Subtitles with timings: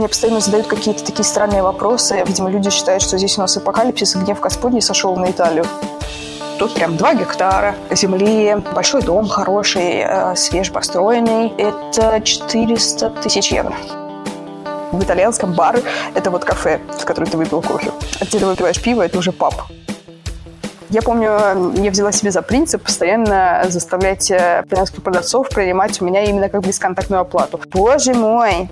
[0.00, 2.24] мне постоянно задают какие-то такие странные вопросы.
[2.26, 5.66] Видимо, люди считают, что здесь у нас апокалипсис и гнев Господний сошел на Италию.
[6.58, 11.52] Тут прям 2 гектара земли, большой дом хороший, э, свежепостроенный.
[11.58, 13.74] Это 400 тысяч евро.
[14.90, 15.80] В итальянском бар–
[16.14, 17.90] это вот кафе, в котором ты выпил кофе.
[18.20, 19.54] А где ты выпиваешь пиво– это уже паб.
[20.88, 26.48] Я помню, я взяла себе за принцип постоянно заставлять итальянских продавцов принимать у меня именно
[26.48, 27.60] как бесконтактную оплату.
[27.70, 28.68] Боже мой,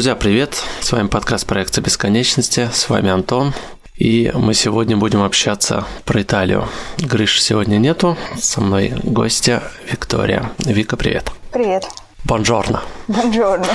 [0.00, 0.62] Друзья, привет!
[0.80, 2.70] С вами подкаст проекта бесконечности.
[2.72, 3.52] С вами Антон.
[3.98, 6.66] И мы сегодня будем общаться про Италию.
[6.96, 8.16] Гриш сегодня нету.
[8.38, 9.62] Со мной гостья
[9.92, 10.52] Виктория.
[10.60, 11.30] Вика, привет.
[11.52, 11.86] Привет.
[12.24, 12.82] Бонжорно.
[13.08, 13.68] Бонжорно.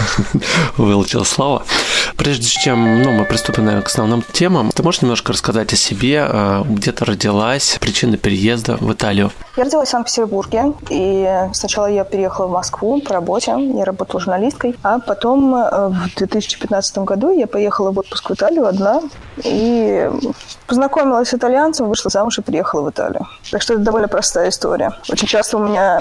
[0.76, 1.64] Выучил слово.
[2.22, 6.24] Прежде чем ну, мы приступим, наверное, к основным темам, ты можешь немножко рассказать о себе,
[6.24, 9.32] э, где ты родилась, причины переезда в Италию?
[9.56, 14.76] Я родилась в Санкт-Петербурге, и сначала я переехала в Москву по работе, я работала журналисткой,
[14.84, 19.02] а потом э, в 2015 году я поехала в отпуск в Италию одна,
[19.42, 20.08] и
[20.68, 23.26] познакомилась с итальянцем, вышла замуж и приехала в Италию.
[23.50, 24.92] Так что это довольно простая история.
[25.10, 25.98] Очень часто у меня...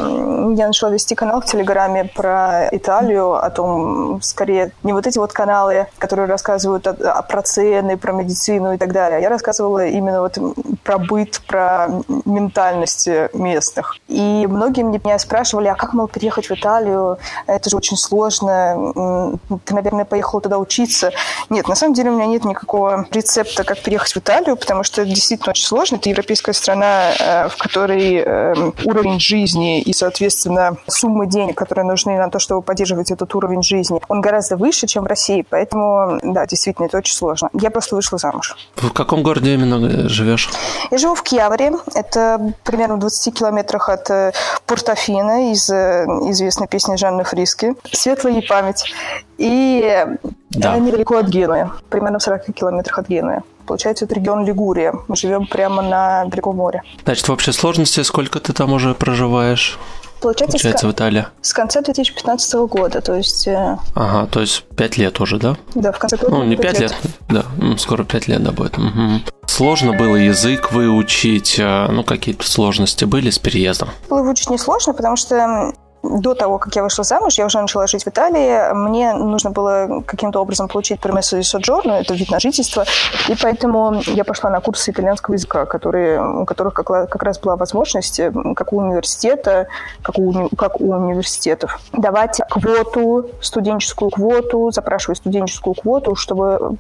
[0.55, 5.33] Я начала вести канал в Телеграме про Италию, о том, скорее, не вот эти вот
[5.33, 9.21] каналы, которые рассказывают о, о, про цены, про медицину и так далее.
[9.21, 10.37] Я рассказывала именно вот
[10.83, 11.87] про быт, про
[12.25, 13.97] ментальность местных.
[14.07, 17.17] И многие меня спрашивали, а как, мол, переехать в Италию?
[17.47, 19.37] Это же очень сложно.
[19.65, 21.11] Ты, наверное, поехала туда учиться.
[21.49, 25.01] Нет, на самом деле у меня нет никакого рецепта, как переехать в Италию, потому что
[25.01, 25.95] это действительно очень сложно.
[25.95, 32.17] Это европейская страна, э, в которой эм, уровень жизни и, соответственно, суммы денег, которые нужны
[32.17, 35.45] на то, чтобы поддерживать этот уровень жизни, он гораздо выше, чем в России.
[35.49, 37.49] Поэтому да, действительно, это очень сложно.
[37.53, 38.55] Я просто вышла замуж.
[38.75, 40.49] В каком городе именно живешь?
[40.91, 41.73] Я живу в Кьяваре.
[41.95, 44.31] Это примерно в 20 километрах от э,
[44.65, 47.75] Портофино из э, известной песни Жанны Фриски.
[47.91, 48.93] Светлая ей память.
[49.37, 50.05] И
[50.51, 50.77] да.
[50.77, 51.69] недалеко от Генуи.
[51.89, 53.41] Примерно в 40 километрах от Генуи.
[53.65, 54.93] Получается, это регион Лигурия.
[55.07, 56.83] Мы живем прямо на берегу моря.
[57.03, 59.79] Значит, в общей сложности сколько ты там уже проживаешь?
[60.21, 61.25] Получается, Получается с, в Италии?
[61.41, 63.47] С конца 2015 года, то есть...
[63.47, 65.57] Э, ага, то есть пять лет уже, да?
[65.73, 66.31] Да, в конце года.
[66.31, 66.91] Ну, не пять лет.
[66.91, 68.77] лет, да, скоро пять лет, да, будет.
[68.77, 69.21] Угу.
[69.47, 73.89] Сложно было язык выучить, э, ну, какие-то сложности были с переездом?
[74.09, 78.03] Было выучить несложно, потому что до того, как я вышла замуж, я уже начала жить
[78.03, 78.73] в Италии.
[78.73, 82.85] Мне нужно было каким-то образом получить пермессо di soggiorno, это вид на жительство,
[83.29, 87.55] и поэтому я пошла на курсы итальянского языка, которые, у которых как, как раз была
[87.55, 88.21] возможность,
[88.55, 89.67] как у университета,
[90.01, 96.75] как у, как у университетов, давать квоту, студенческую квоту, запрашивать студенческую квоту, чтобы,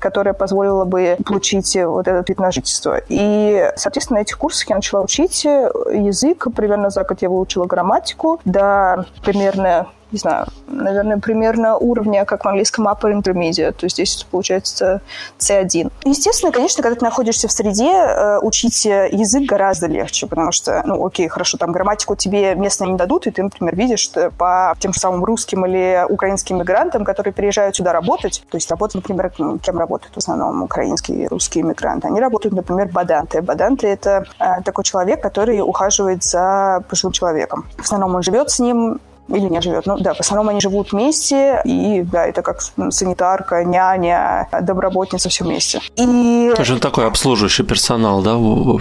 [0.00, 3.00] которая позволила бы получить вот этот вид на жительство.
[3.08, 6.46] И, соответственно, на этих курсах я начала учить язык.
[6.54, 12.48] Примерно за год я выучила грамматику, до примерно не знаю, наверное, примерно уровня, как в
[12.48, 15.00] английском upper intermediate, то есть здесь получается
[15.38, 15.92] C1.
[16.04, 21.04] Естественно, конечно, когда ты находишься в среде, э, учить язык гораздо легче, потому что, ну,
[21.04, 25.00] окей, хорошо, там грамматику тебе местно не дадут, и ты, например, видишь по тем же
[25.00, 30.14] самым русским или украинским мигрантам, которые приезжают сюда работать, то есть работать, например, кем работают
[30.14, 32.06] в основном украинские и русские мигранты?
[32.06, 33.42] Они работают, например, баданты.
[33.42, 37.66] Баданты– это э, такой человек, который ухаживает за пожилым человеком.
[37.76, 39.86] В основном он живет с ним, или не живет.
[39.86, 42.60] Ну да, в основном они живут вместе, и да, это как
[42.90, 45.80] санитарка, няня, домработница, все вместе.
[45.96, 46.52] И...
[46.56, 48.36] Тоже такой обслуживающий персонал, да,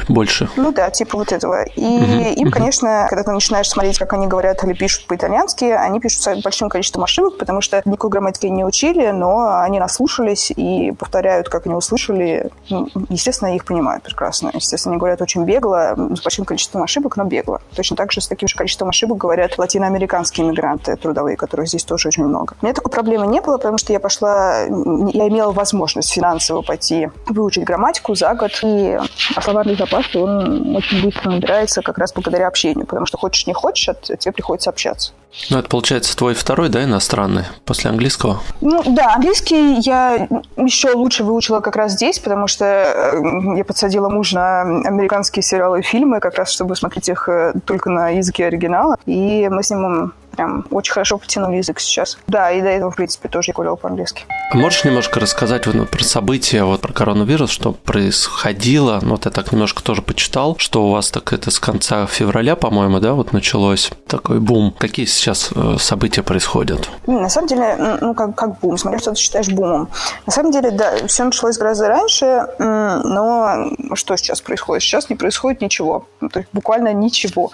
[0.07, 0.49] больше?
[0.55, 1.63] Ну да, типа вот этого.
[1.63, 2.33] И uh-huh.
[2.33, 6.41] им, конечно, когда ты начинаешь смотреть, как они говорят или пишут по-итальянски, они пишут с
[6.41, 11.65] большим количеством ошибок, потому что никакой грамматики не учили, но они наслушались и повторяют, как
[11.65, 12.49] они услышали.
[12.69, 14.51] Ну, естественно, их понимают прекрасно.
[14.53, 17.61] Естественно, они говорят очень бегло, с большим количеством ошибок, но бегло.
[17.75, 21.83] Точно так же с таким же количеством ошибок говорят латиноамериканские русские мигранты трудовые, которых здесь
[21.83, 22.55] тоже очень много.
[22.61, 27.09] У меня такой проблемы не было, потому что я пошла, я имела возможность финансово пойти
[27.27, 28.97] выучить грамматику за год, и
[29.35, 33.53] а словарный запас, он очень быстро набирается как раз благодаря общению, потому что хочешь не
[33.53, 35.13] хочешь, тебе приходится общаться.
[35.49, 38.39] Ну, это получается твой второй, да, иностранный, после английского?
[38.61, 44.09] Ну, да, английский я еще лучше выучила как раз здесь, потому что э, я подсадила
[44.09, 48.45] мужа на американские сериалы и фильмы, как раз чтобы смотреть их э, только на языке
[48.45, 48.97] оригинала.
[49.05, 52.17] И мы с ним прям очень хорошо потянули язык сейчас.
[52.27, 54.25] Да, и до этого, в принципе, тоже я говорила по-английски.
[54.51, 58.99] А можешь немножко рассказать вот, про события, вот про коронавирус, что происходило?
[59.01, 62.55] Ну, вот я так немножко тоже почитал, что у вас так это с конца февраля,
[62.55, 64.75] по-моему, да, вот началось такой бум.
[64.77, 66.89] Какие сейчас э, события происходят?
[67.07, 69.89] На самом деле, ну, как, как бум, смотря что ты считаешь бумом.
[70.25, 74.83] На самом деле, да, все началось гораздо раньше, но что сейчас происходит?
[74.83, 76.07] Сейчас не происходит ничего.
[76.31, 77.51] То есть буквально ничего.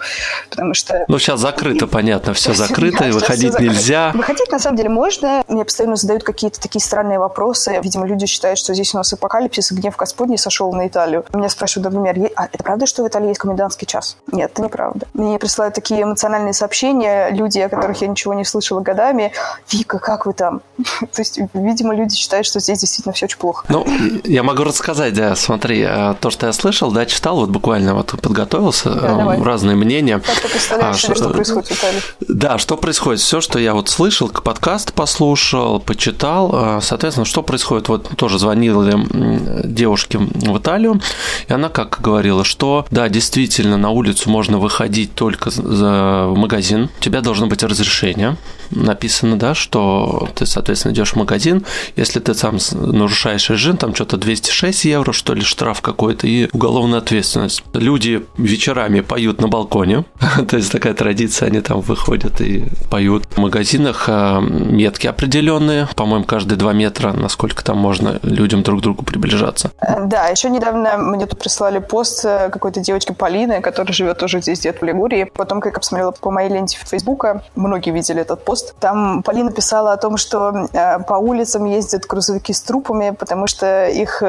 [0.50, 1.04] Потому что...
[1.08, 4.12] Ну, сейчас закрыто, понятно, все закрыто закрыто, и выходить нельзя.
[4.14, 5.44] Выходить, на самом деле, можно.
[5.48, 7.78] Мне постоянно задают какие-то такие странные вопросы.
[7.82, 11.24] Видимо, люди считают, что здесь у нас апокалипсис, и гнев Господний сошел на Италию.
[11.32, 14.16] Меня спрашивают, например, а это правда, что в Италии есть комендантский час?
[14.30, 15.06] Нет, это неправда.
[15.14, 19.32] Мне присылают такие эмоциональные сообщения, люди, о которых я ничего не слышала годами.
[19.70, 20.62] Вика, как вы там?
[21.00, 23.64] То есть, видимо, люди считают, что здесь действительно все очень плохо.
[23.68, 23.86] Ну,
[24.24, 28.14] я могу рассказать, да, смотри, а, то, что я слышал, да, читал, вот буквально вот
[28.20, 30.18] подготовился, да, разные мнения.
[30.18, 32.00] Как ты представляешь а, себе, что происходит в Италии?
[32.20, 33.20] Да, что происходит?
[33.20, 37.88] Все, что я вот слышал, подкаст послушал, почитал, а, соответственно, что происходит?
[37.88, 41.00] Вот тоже звонили девушке в Италию,
[41.48, 47.02] и она как говорила, что да, действительно, на улицу можно выходить только за магазин, у
[47.02, 48.36] тебя должно быть разрешение,
[48.70, 51.64] написано, да, что ты, соответственно, идешь в магазин,
[51.96, 57.00] если ты сам нарушаешь режим, там что-то 206 евро, что ли, штраф какой-то и уголовная
[57.00, 57.64] ответственность.
[57.74, 60.04] Люди вечерами поют на балконе,
[60.48, 62.51] то есть такая традиция, они там выходят и
[62.90, 63.24] поют.
[63.30, 68.82] В магазинах а, метки определенные, по-моему, каждые два метра, насколько там можно людям друг к
[68.82, 69.70] другу приближаться.
[69.80, 74.40] Э, да, еще недавно мне тут прислали пост э, какой-то девочки Полины, которая живет тоже
[74.40, 75.30] здесь, где-то в Лигурии.
[75.34, 78.74] Потом, как я посмотрела по моей ленте Фейсбука, многие видели этот пост.
[78.80, 83.88] Там Полина писала о том, что э, по улицам ездят грузовики с трупами, потому что
[83.88, 84.22] их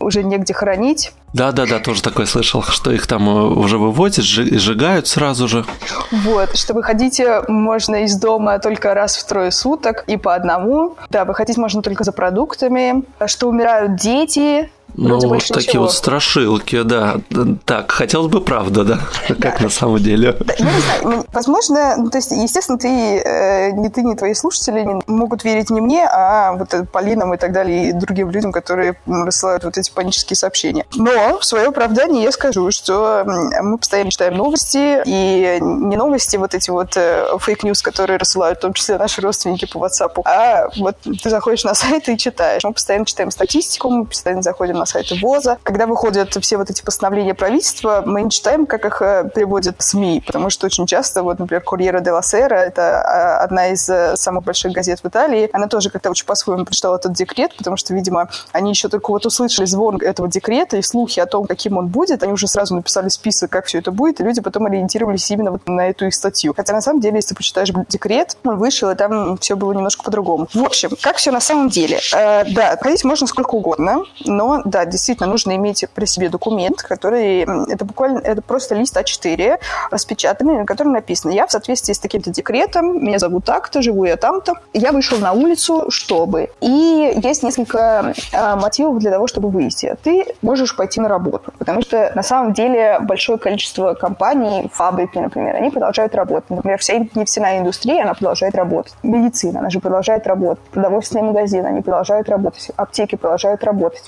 [0.00, 1.12] уже негде хоронить.
[1.34, 3.26] Да, да, да, тоже такое слышал, что их там
[3.58, 5.64] уже вывозят, сжигают сразу же.
[6.10, 10.96] Вот, что выходить можно из дома только раз в трое суток и по одному.
[11.10, 13.02] Да, выходить можно только за продуктами.
[13.26, 15.82] Что умирают дети, ну, вот такие ничего.
[15.84, 17.16] вот страшилки, да.
[17.64, 19.00] Так, хотелось бы правда, да,
[19.40, 20.36] как на самом деле.
[20.40, 24.34] Да, я не знаю, возможно, ну, то есть, естественно, ты, э, не ты, не твои
[24.34, 28.96] слушатели могут верить не мне, а вот Полинам и так далее, и другим людям, которые
[29.06, 30.86] рассылают вот эти панические сообщения.
[30.94, 36.54] Но в свое оправдание я скажу, что мы постоянно читаем новости, и не новости вот
[36.54, 40.68] эти вот э, fake news, которые рассылают, в том числе наши родственники по WhatsApp, а
[40.76, 42.62] вот ты заходишь на сайт и читаешь.
[42.64, 45.58] Мы постоянно читаем статистику, мы постоянно заходим на на сайты ВОЗа.
[45.62, 50.22] Когда выходят все вот эти постановления правительства, мы не читаем, как их э, приводят СМИ,
[50.26, 54.16] потому что очень часто, вот, например, Курьера де ла Сера, это а, одна из э,
[54.16, 57.94] самых больших газет в Италии, она тоже как-то очень по-своему прочитала этот декрет, потому что,
[57.94, 61.86] видимо, они еще только вот услышали звон этого декрета и слухи о том, каким он
[61.86, 65.52] будет, они уже сразу написали список, как все это будет, и люди потом ориентировались именно
[65.52, 66.52] вот на эту их статью.
[66.54, 70.04] Хотя на самом деле, если ты почитаешь декрет, он вышел, и там все было немножко
[70.04, 70.48] по-другому.
[70.52, 72.00] В общем, как все на самом деле?
[72.14, 77.42] Э, да, ходить можно сколько угодно, но да, действительно нужно иметь при себе документ, который,
[77.70, 79.60] это буквально, это просто лист А4,
[79.92, 84.16] распечатанный, на котором написано, я в соответствии с таким-то декретом, меня зовут так-то, живу я
[84.16, 86.50] там-то, я вышел на улицу, чтобы.
[86.60, 89.94] И есть несколько э, мотивов для того, чтобы выйти.
[90.02, 95.54] Ты можешь пойти на работу, потому что на самом деле большое количество компаний, фабрики, например,
[95.54, 96.50] они продолжают работать.
[96.50, 98.94] Например, вся нефтяная индустрия, она продолжает работать.
[99.04, 100.64] Медицина, она же продолжает работать.
[100.72, 102.72] Продовольственные магазины, они продолжают работать.
[102.74, 104.02] Аптеки продолжают работать.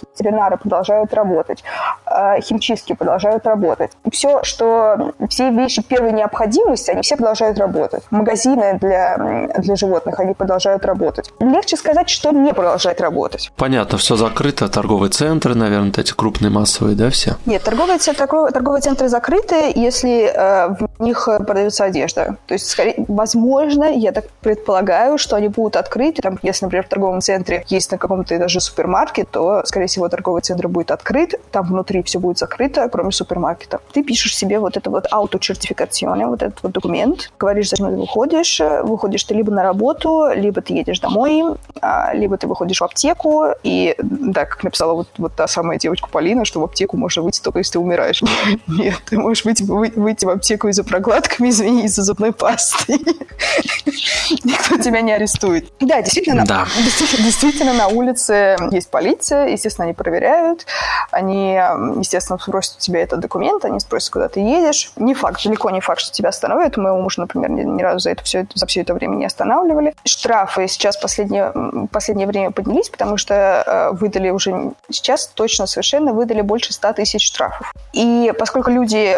[0.47, 1.65] Ветеринары продолжают работать.
[2.05, 3.93] А, химчистки продолжают работать.
[4.11, 8.03] Все, что все вещи первой необходимости, они все продолжают работать.
[8.11, 11.33] Магазины для, для животных, они продолжают работать.
[11.41, 13.53] Легче сказать, что не продолжает работать.
[13.57, 14.69] Понятно, все закрыто.
[14.69, 17.37] Торговые центры, наверное, эти крупные массовые, да, все?
[17.47, 22.37] Нет, торговые, торговые, торговые центры закрыты, если э, в них продается одежда.
[22.47, 26.23] То есть, скорее, возможно, я так предполагаю, что они будут открыты.
[26.23, 30.36] Там, если, например, в торговом центре есть на каком-то даже супермаркет, то, скорее всего, торговый
[30.43, 33.81] центр будет открыт, там внутри все будет закрыто, кроме супермаркета.
[33.93, 38.61] Ты пишешь себе вот это вот ауточертификационный, вот этот вот документ, говоришь, зачем ты выходишь.
[38.83, 41.43] Выходишь ты либо на работу, либо ты едешь домой,
[41.81, 46.09] а, либо ты выходишь в аптеку, и, да, как написала вот, вот та самая девочка
[46.09, 48.23] Полина, что в аптеку можно выйти только если ты умираешь.
[48.67, 52.97] Нет, ты можешь выйти, выйти в аптеку и за прокладками, извини, и за зубной пастой.
[54.45, 55.73] Никто тебя не арестует.
[55.81, 56.67] Да, действительно, да.
[56.77, 60.67] действительно, действительно на улице есть полиция, естественно, они проверяют проверяют.
[61.11, 61.53] Они,
[61.99, 64.93] естественно, спросят у тебя этот документ, они спросят, куда ты едешь.
[64.97, 66.77] Не факт, далеко не факт, что тебя остановят.
[66.77, 69.95] Моего мужа, например, ни, ни разу за это все, за все это время не останавливали.
[70.05, 71.53] Штрафы сейчас последнее,
[71.91, 77.27] последнее время поднялись, потому что э, выдали уже сейчас точно совершенно выдали больше 100 тысяч
[77.27, 77.73] штрафов.
[77.93, 79.17] И поскольку люди,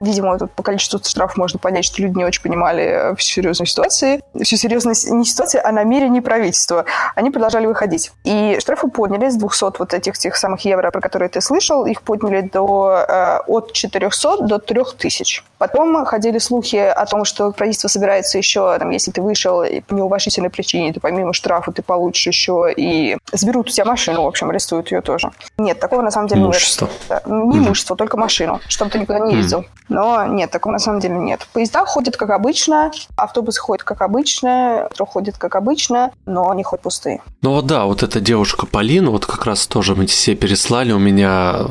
[0.00, 4.22] видимо, тут по количеству штрафов можно понять, что люди не очень понимали всю серьезность ситуации,
[4.42, 8.12] всю серьезность не ситуации, а намерений правительства, они продолжали выходить.
[8.24, 12.02] И штрафы подняли с 200 вот этих тех самых евро, про которые ты слышал, их
[12.02, 15.42] подняли до, э, от 400 до 3000.
[15.58, 20.50] Потом ходили слухи о том, что правительство собирается еще, там, если ты вышел по неуважительной
[20.50, 24.90] причине, то помимо штрафа ты получишь еще и заберут у тебя машину, в общем, арестуют
[24.92, 25.30] ее тоже.
[25.58, 26.88] Нет, такого на самом деле имущество.
[27.08, 27.26] нет.
[27.26, 29.64] Не имущество, только машину, чтобы ты никуда не ездил.
[29.88, 31.46] Но нет, такого на самом деле нет.
[31.52, 36.80] Поезда ходят как обычно, автобусы ходят как обычно, метро ходит как обычно, но они хоть
[36.80, 37.22] пустые.
[37.42, 40.98] Ну вот да, вот эта девушка Полина, вот как раз тоже мы все переслали у
[40.98, 41.66] меня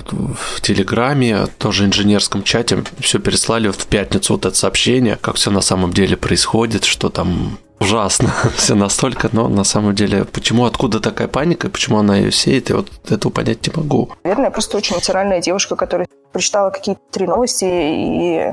[0.54, 5.62] в Телеграме, тоже инженерском чате, все переслали в пятницу вот это сообщение, как все на
[5.62, 11.28] самом деле происходит, что там ужасно все настолько, но на самом деле, почему, откуда такая
[11.28, 14.12] паника, почему она ее сеет, я вот этого понять не могу.
[14.24, 18.52] Наверное, просто очень натуральная девушка, которая прочитала какие-то три новости и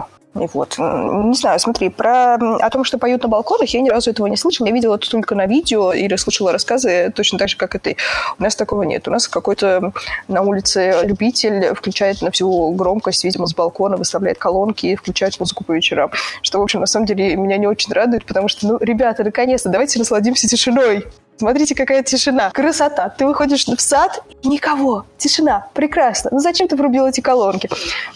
[0.53, 4.27] вот, не знаю, смотри, про о том, что поют на балконах, я ни разу этого
[4.27, 4.67] не слышала.
[4.67, 7.97] Я видела это только на видео или слышала рассказы точно так же, как и ты.
[8.39, 9.09] У нас такого нет.
[9.09, 9.93] У нас какой-то
[10.29, 15.65] на улице любитель включает на всю громкость, видимо, с балкона, выставляет колонки и включает музыку
[15.65, 16.11] по вечерам.
[16.43, 19.69] Что, в общем, на самом деле меня не очень радует, потому что, ну, ребята, наконец-то,
[19.69, 21.07] давайте насладимся тишиной.
[21.39, 22.51] Смотрите, какая тишина.
[22.51, 23.11] Красота.
[23.11, 25.05] Ты выходишь в сад, никого.
[25.19, 25.67] Тишина.
[25.75, 26.31] Прекрасно.
[26.33, 27.69] Ну зачем ты врубил эти колонки?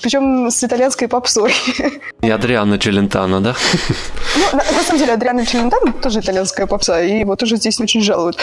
[0.02, 1.54] Причем с итальянской попсой.
[2.22, 3.54] И Адриана Челентано, да?
[4.36, 8.00] Ну, на, на самом деле, Адриана Челентано тоже итальянская попса, и его тоже здесь очень
[8.00, 8.38] жалуют.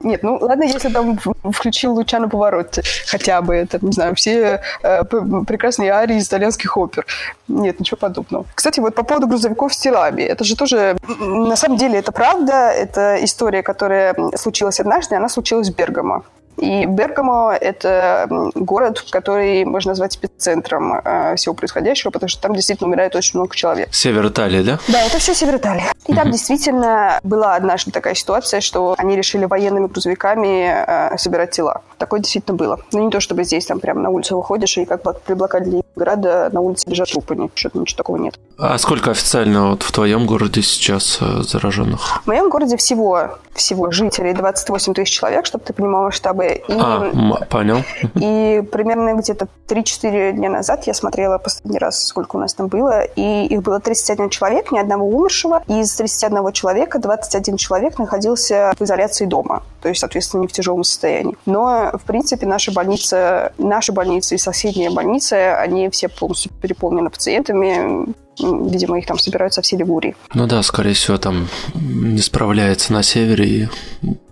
[0.00, 1.18] Нет, ну ладно, если там
[1.52, 7.06] включил Лучано Поворотти, хотя бы это, не знаю, все э, прекрасные арии из итальянских опер.
[7.46, 8.46] Нет, ничего подобного.
[8.54, 10.22] Кстати, вот по поводу грузовиков с телами.
[10.22, 12.70] Это же тоже, на самом деле, это правда.
[12.70, 16.24] Это история, которая случилась однажды, она случилась в Бергамо.
[16.58, 22.88] И Бергамо– это город, который можно назвать эпицентром э, всего происходящего, потому что там действительно
[22.88, 23.94] умирает очень много человек.
[23.94, 24.78] Север Италии, да?
[24.88, 25.84] Да, это все север Италии.
[26.06, 31.82] И там действительно была однажды такая ситуация, что они решили военными грузовиками э, собирать тела.
[31.96, 32.80] Такое действительно было.
[32.92, 36.50] Но не то, чтобы здесь там прямо на улицу выходишь, и как при блокаде Ленинграда
[36.52, 37.36] на улице лежат трупы.
[37.36, 38.38] Ничего, ничего такого нет.
[38.60, 42.22] А сколько официально вот в твоем городе сейчас э, зараженных?
[42.24, 47.08] В моем городе всего, всего жителей 28 тысяч человек, чтобы ты понимал масштабы и, а,
[47.48, 47.84] понял.
[48.16, 53.02] И примерно где-то 3-4 дня назад я смотрела последний раз, сколько у нас там было,
[53.04, 55.62] и их было 31 человек, ни одного умершего.
[55.68, 60.52] И из 31 человека 21 человек находился в изоляции дома, то есть, соответственно, не в
[60.52, 61.36] тяжелом состоянии.
[61.46, 68.12] Но, в принципе, наша больница, наша больница и соседняя больница, они все полностью переполнены пациентами,
[68.40, 70.16] видимо, их там собирают со всей Лигурии.
[70.34, 73.68] Ну да, скорее всего, там не справляется на севере и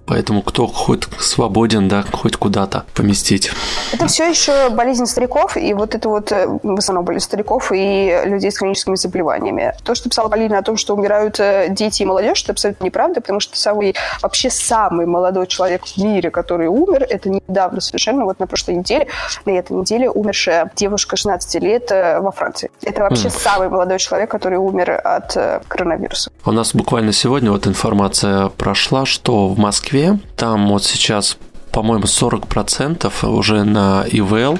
[0.06, 3.50] Поэтому кто хоть свободен, да, хоть куда-то поместить.
[3.92, 8.22] Это все еще болезнь стариков, и вот это вот э, в основном болезнь стариков и
[8.24, 9.74] людей с хроническими заболеваниями.
[9.84, 13.20] То, что писала Полина о том, что умирают э, дети и молодежь, это абсолютно неправда,
[13.20, 18.38] потому что самый, вообще самый молодой человек в мире, который умер, это недавно совершенно, вот
[18.38, 19.08] на прошлой неделе,
[19.44, 22.70] на этой неделе умершая девушка 16 лет э, во Франции.
[22.82, 23.42] Это вообще mm.
[23.42, 25.36] самый молодой человек, который умер от
[25.66, 26.30] коронавируса.
[26.44, 30.18] У нас буквально сегодня вот информация прошла, что в Москве Москве.
[30.36, 31.38] Там вот сейчас,
[31.72, 34.58] по-моему, 40% уже на ИВЛ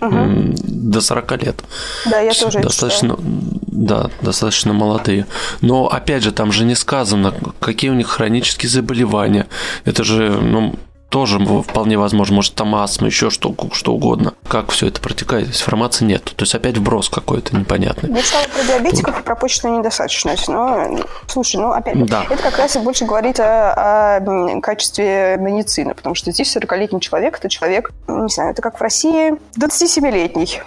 [0.00, 0.54] угу.
[0.62, 1.64] до 40 лет.
[2.06, 5.26] Да, я тоже достаточно, Да, достаточно молодые.
[5.60, 9.46] Но, опять же, там же не сказано, какие у них хронические заболевания.
[9.84, 10.74] Это же, ну,
[11.14, 14.34] тоже вполне возможно, может там астма, еще что, что угодно.
[14.48, 16.24] Как все это протекает, информации нет.
[16.24, 18.10] То есть опять вброс какой-то непонятный.
[18.10, 20.48] Я читала про диабетиков и про почечную недостаточность.
[20.48, 22.26] Но, слушай, ну опять, да.
[22.28, 27.38] это как раз и больше говорит о, о качестве медицины, потому что здесь 40-летний человек–
[27.38, 30.62] это человек, не знаю, это как в России 27-летний.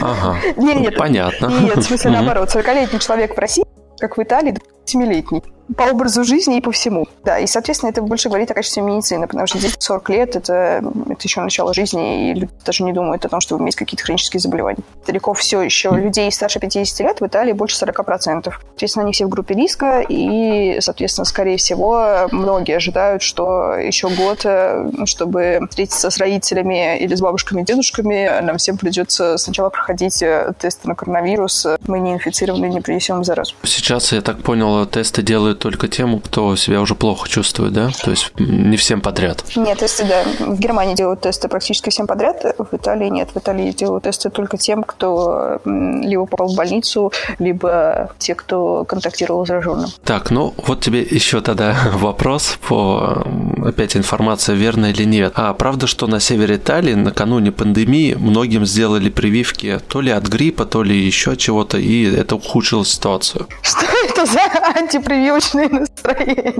[0.00, 1.48] Ага, нет, нет, понятно.
[1.48, 2.48] Нет, в смысле наоборот.
[2.48, 3.64] 40-летний человек в России,
[3.98, 4.56] как в Италии,
[4.92, 5.42] 27-летний
[5.76, 7.06] по образу жизни и по всему.
[7.24, 10.82] Да, и, соответственно, это больше говорит о качестве медицины, потому что здесь 40 лет это,
[11.08, 14.40] это еще начало жизни, и люди даже не думают о том, что иметь какие-то хронические
[14.40, 14.82] заболевания.
[15.06, 18.52] Далеко все еще людей старше 50 лет в Италии больше 40%.
[18.70, 24.40] Соответственно, они все в группе риска, и, соответственно, скорее всего, многие ожидают, что еще год,
[24.44, 30.22] э, чтобы встретиться с родителями или с бабушками и дедушками, нам всем придется сначала проходить
[30.22, 31.66] э, тесты на коронавирус.
[31.86, 33.54] Мы не инфицированы, не принесем заразу.
[33.62, 37.90] Сейчас, я так понял, тесты делают только тем, кто себя уже плохо чувствует, да?
[38.04, 39.44] То есть не всем подряд.
[39.56, 40.24] Нет, тесты, да.
[40.40, 43.30] В Германии делают тесты практически всем подряд, в Италии нет.
[43.34, 49.44] В Италии делают тесты только тем, кто либо попал в больницу, либо те, кто контактировал
[49.44, 49.90] с зараженным.
[50.04, 53.24] Так, ну вот тебе еще тогда вопрос по
[53.64, 55.32] опять информация верная или нет.
[55.36, 60.64] А правда, что на севере Италии накануне пандемии многим сделали прививки то ли от гриппа,
[60.64, 63.46] то ли еще чего-то, и это ухудшило ситуацию.
[63.62, 66.54] Что это за антипрививочные настроения?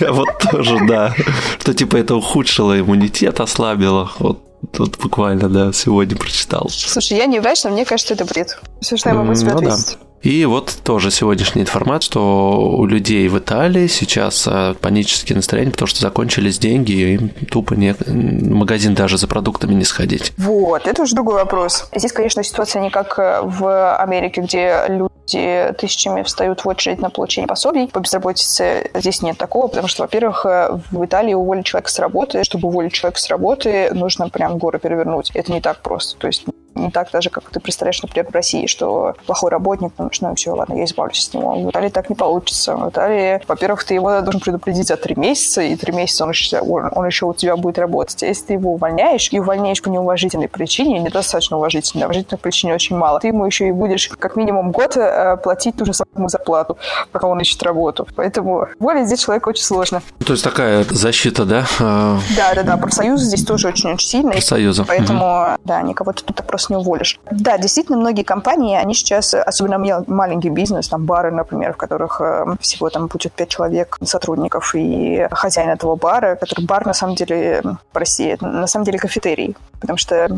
[0.00, 1.14] Я вот тоже, да.
[1.58, 4.10] Что типа это ухудшило иммунитет, ослабило.
[4.18, 6.68] Вот Тут буквально, да, сегодня прочитал.
[6.68, 8.58] Слушай, я не врач, но мне кажется, это бред.
[8.80, 9.98] Все, что я могу тебе ну, ответить.
[10.00, 10.07] Да.
[10.22, 15.86] И вот тоже сегодняшняя информация, что у людей в Италии сейчас а, панические настроения, потому
[15.88, 20.32] что закончились деньги, и им тупо не, магазин даже за продуктами не сходить.
[20.36, 21.88] Вот, это уже другой вопрос.
[21.94, 27.10] Здесь, конечно, ситуация не как э, в Америке, где люди тысячами встают в очередь на
[27.10, 27.88] получение пособий.
[27.88, 32.44] По безработице здесь нет такого, потому что, во-первых, э, в Италии уволить человека с работы,
[32.44, 35.30] чтобы уволить человека с работы, нужно прям горы перевернуть.
[35.34, 36.18] Это не так просто.
[36.18, 36.44] То есть
[36.78, 40.54] не так даже, как ты представляешь, например, в России, что плохой работник, ну, ну все,
[40.54, 41.54] ладно, я избавлюсь от него.
[41.54, 42.76] В Италии так не получится.
[42.76, 46.60] В Италии, во-первых, ты его должен предупредить за три месяца, и три месяца он еще,
[46.60, 48.22] он, он еще у тебя будет работать.
[48.22, 52.96] А если ты его увольняешь, и увольняешь по неуважительной причине, недостаточно уважительной, уважительной причине очень
[52.96, 56.78] мало, ты ему еще и будешь как минимум год э, платить ту же самую зарплату,
[57.12, 58.06] пока он ищет работу.
[58.16, 60.02] Поэтому уволить здесь человека очень сложно.
[60.24, 61.66] То есть такая защита, да?
[61.80, 62.76] А, да, да, да.
[62.76, 64.32] Профсоюзы здесь тоже очень-очень сильные.
[64.32, 64.84] Профсоюзы.
[64.84, 65.60] Поэтому, угу.
[65.64, 67.20] да, никого ты тут просто не уволишь.
[67.30, 72.56] Да, действительно, многие компании, они сейчас, особенно маленький бизнес, там бары, например, в которых э,
[72.60, 77.62] всего там будет пять человек сотрудников и хозяин этого бара, который бар на самом деле
[77.92, 80.28] в России, на самом деле кафетерий, потому что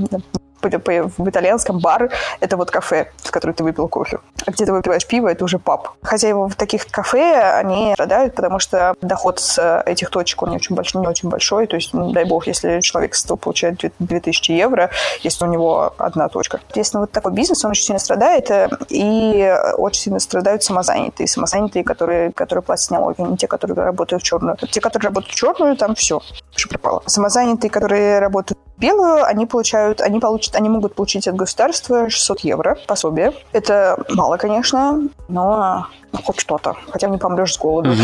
[0.62, 4.18] в итальянском бар– это вот кафе, в котором ты выпил кофе.
[4.46, 5.88] А где ты выпиваешь пиво– это уже паб.
[6.02, 11.00] Хозяева таких кафе, они страдают, потому что доход с этих точек, он не очень большой,
[11.00, 11.66] не очень большой.
[11.66, 14.90] То есть, дай бог, если человек с получает 2000 евро,
[15.22, 16.60] если у него одна точка.
[16.68, 21.26] Естественно, вот такой бизнес, он очень сильно страдает, э, и очень сильно страдают самозанятые.
[21.26, 24.56] Самозанятые, которые, которые платят налоги, не те, которые работают в черную.
[24.70, 26.20] Те, которые работают в черную, там все,
[26.52, 27.02] все пропало.
[27.06, 32.78] Самозанятые, которые работают белую, они получают, они получат они могут получить от государства 600 евро
[32.86, 33.32] пособие.
[33.52, 35.86] Это мало, конечно, но
[36.24, 36.74] хоть что-то.
[36.90, 37.90] Хотя не помрешь с голоду.
[37.90, 37.98] Угу.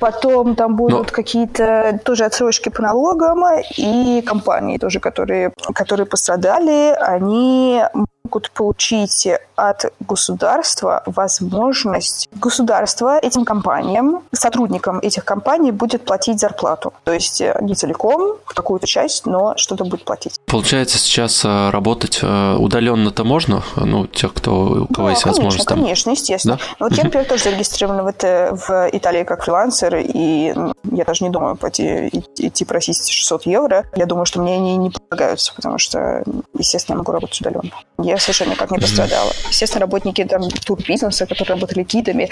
[0.00, 1.14] Потом там будут но...
[1.14, 3.44] какие-то тоже отсрочки по налогам,
[3.76, 7.82] и компании тоже, которые, которые пострадали, они
[8.24, 16.92] могут получить от государства возможность государства этим компаниям, сотрудникам этих компаний будет платить зарплату.
[17.04, 20.36] То есть э, не целиком, какую-то часть, но что-то будет платить.
[20.46, 23.62] Получается, сейчас э, работать э, удаленно-то можно?
[23.76, 25.68] Ну, тех, кто, у кого да, есть конечно, возможность?
[25.68, 25.78] Там...
[25.80, 26.56] Конечно, естественно.
[26.56, 26.62] Да?
[26.80, 30.54] Ну, вот я, например, тоже зарегистрирована в, это, в Италии как фрилансер, и
[30.92, 33.86] я даже не думаю пойти идти просить 600 евро.
[33.96, 36.22] Я думаю, что мне они не полагаются, потому что,
[36.58, 37.70] естественно, я могу работать удаленно.
[37.98, 39.32] Я совершенно никак не пострадала.
[39.48, 42.30] Естественно, работники там, турбизнеса, которые работали гидами,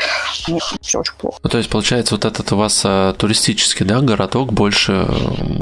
[0.48, 1.38] у них все очень плохо.
[1.42, 5.07] Ну, то есть, получается, вот этот у вас а, туристический, да, городок больше,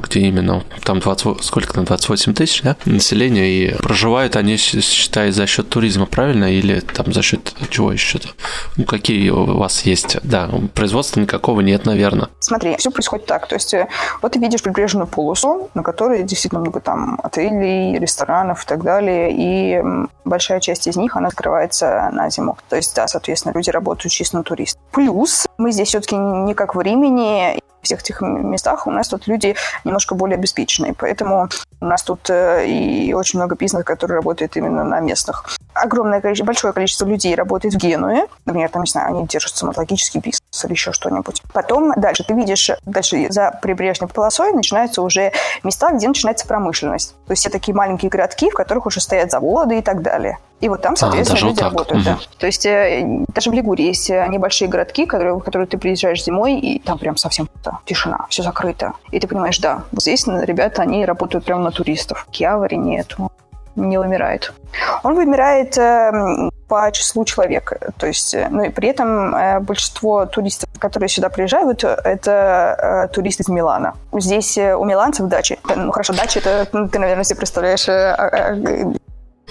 [0.02, 5.46] где именно там 20, сколько там, 28 тысяч, да, населения, и проживают они, считай, за
[5.46, 8.28] счет туризма, правильно, или там за счет чего еще-то?
[8.76, 10.18] Ну, какие у вас есть?
[10.22, 12.28] Да, производства никакого нет, наверное.
[12.40, 13.88] Смотри, все происходит так, то есть, э,
[14.22, 19.30] вот ты видишь прибрежную полосу, на которой действительно много там отелей, ресторанов и так далее,
[19.32, 19.82] и
[20.24, 22.56] большая часть из них, она открывается на зиму.
[22.68, 24.78] То есть, да, соответственно, люди работают чисто на турист.
[24.92, 29.26] Плюс мы здесь все-таки не как в Римени, в всех этих местах у нас тут
[29.26, 31.48] люди немножко более обеспеченные, поэтому
[31.80, 35.46] у нас тут э, и очень много бизнеса, который работает именно на местных.
[35.72, 40.20] Огромное количество, большое количество людей работает в Генуе, например, там, не знаю, они держат стоматологический
[40.20, 41.42] бизнес или еще что-нибудь.
[41.52, 45.32] Потом дальше ты видишь, дальше за прибрежной полосой начинаются уже
[45.62, 47.14] места, где начинается промышленность.
[47.26, 50.38] То есть все такие маленькие городки, в которых уже стоят заводы и так далее.
[50.60, 51.72] И вот там, а, соответственно, а, люди так.
[51.72, 52.06] работают.
[52.06, 52.14] Угу.
[52.14, 52.18] Да.
[52.38, 56.22] То есть э, даже в Лигурии есть э, небольшие городки, которые, в которые ты приезжаешь
[56.22, 57.48] зимой, и там прям совсем
[57.86, 58.92] тишина, все закрыто.
[59.10, 62.26] И ты понимаешь, да, вот здесь ребята, они работают прямо на туристов.
[62.30, 63.30] Киавари нету,
[63.88, 64.52] не вымирает.
[65.02, 67.72] Он вымирает э, по числу человек.
[67.98, 73.42] То есть, э, ну и при этом э, большинство туристов, которые сюда приезжают, это туристы
[73.42, 73.94] из Милана.
[74.12, 75.58] Здесь у миланцев дачи.
[75.76, 78.54] Ну хорошо, дача это, ну, ты, наверное, себе представляешь а, а,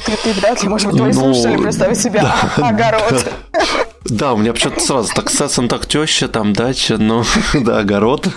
[0.05, 2.69] ты, ты вряд ли, может быть, твои ну, слушатели представить себе да.
[2.69, 3.25] огород.
[3.51, 3.59] Да,
[4.33, 8.27] у меня почему-то сразу так Сессон, так теща, там дача, ну, да, огород.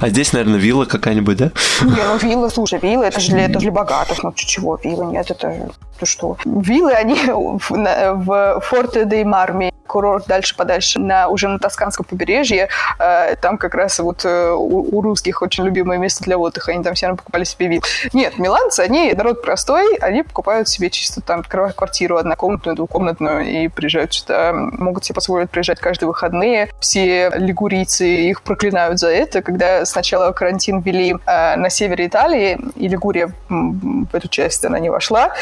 [0.00, 1.52] А здесь, наверное, вилла какая-нибудь, да?
[1.82, 5.30] Не, ну вилла, слушай, вилла, это же для, это для богатых, ну чего, вилла, нет,
[5.30, 6.36] это, ты что?
[6.44, 12.68] Виллы, они в, Форте де Марми, курорт дальше подальше, на, уже на Тосканском побережье.
[12.98, 16.70] Э, там как раз вот э, у, у русских очень любимое место для отдыха.
[16.70, 17.82] Они там все равно покупали себе вид.
[18.12, 24.14] Нет, миланцы, они народ простой, они покупают себе чисто там квартиру однокомнатную, двухкомнатную и приезжают
[24.14, 24.52] сюда.
[24.54, 26.68] Могут себе позволить приезжать каждые выходные.
[26.78, 29.42] Все лигурийцы их проклинают за это.
[29.42, 34.88] Когда сначала карантин ввели э, на севере Италии, и Лигурия в эту часть она не
[34.88, 35.32] вошла,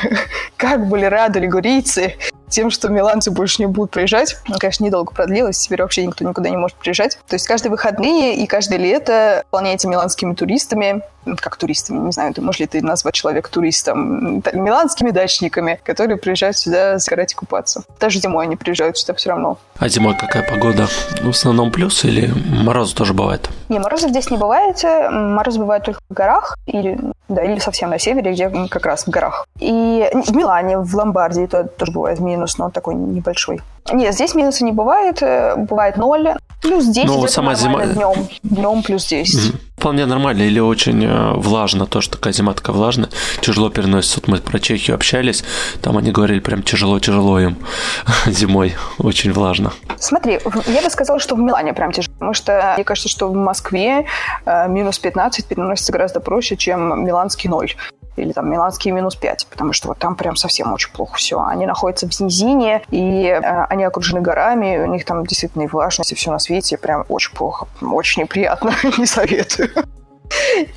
[0.56, 2.14] как были рады лигурийцы
[2.52, 4.36] тем, что миланцы больше не будут приезжать.
[4.46, 7.18] Ну, конечно, недолго продлилось, теперь вообще никто никуда не может приезжать.
[7.26, 11.02] То есть каждые выходные и каждое лето выполняете миланскими туристами,
[11.40, 16.56] как туристами, не знаю, ты, можешь ли ты назвать человека туристом, миланскими дачниками, которые приезжают
[16.56, 17.84] сюда загорать и купаться.
[18.00, 19.58] Даже зимой они приезжают сюда все равно.
[19.78, 20.86] А зимой какая погода?
[21.20, 23.48] В основном плюс или морозы тоже бывает?
[23.68, 24.82] Не, морозов здесь не бывает.
[24.82, 29.10] Мороз бывает только в горах или, да, или совсем на севере, где как раз в
[29.10, 29.46] горах.
[29.60, 33.60] И в Милане, в Ломбардии то тоже бывает минус, но такой небольшой.
[33.92, 35.22] Нет, здесь минуса не бывает.
[35.22, 37.06] Э, бывает ноль, плюс 10.
[37.08, 37.84] Ну, сама зима...
[37.86, 39.54] Днем, днем плюс 10.
[39.82, 43.08] Вполне нормально или очень э, влажно, то, что такая зима такая влажная,
[43.40, 44.20] тяжело переносится.
[44.20, 45.42] Вот мы про Чехию общались,
[45.80, 47.56] там они говорили, прям тяжело-тяжело им
[48.26, 49.72] зимой, очень влажно.
[49.98, 53.34] Смотри, я бы сказала, что в Милане прям тяжело, потому что мне кажется, что в
[53.34, 54.06] Москве
[54.46, 57.74] э, минус 15 переносится гораздо проще, чем миланский ноль
[58.16, 61.40] или там миланские минус 5, потому что вот там прям совсем очень плохо все.
[61.40, 66.12] Они находятся в низине, и э, они окружены горами, у них там действительно и влажность,
[66.12, 69.70] и все на свете, прям очень плохо, очень неприятно, не советую.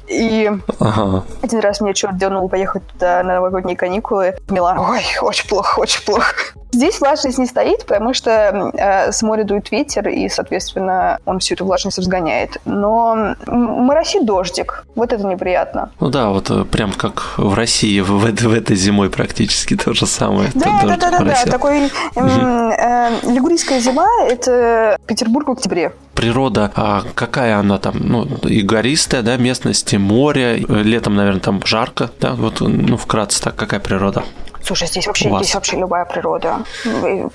[0.07, 1.23] И ага.
[1.41, 4.77] один раз мне черт дернул поехать туда на новогодние каникулы в Милан.
[4.79, 6.35] Ой, очень плохо, очень плохо.
[6.71, 11.53] Здесь влажность не стоит, потому что э, с моря дует ветер, и, соответственно, он всю
[11.53, 12.57] эту влажность разгоняет.
[12.65, 14.85] Но моросит дождик.
[14.93, 15.91] Вот это неприятно.
[16.01, 19.93] Ну да, вот э, прям как в России в, в, в этой зимой практически то
[19.93, 20.49] же самое.
[20.53, 21.45] Да, да, да, да, да.
[21.45, 28.25] Такой э, э, лигурийская зима– это Петербург в октябре природа, а какая она там, ну,
[28.43, 33.79] и гористая, да, местности, море, летом, наверное, там жарко, да, вот, ну, вкратце так, какая
[33.79, 34.23] природа?
[34.65, 36.63] Слушай, здесь вообще, здесь вообще любая природа.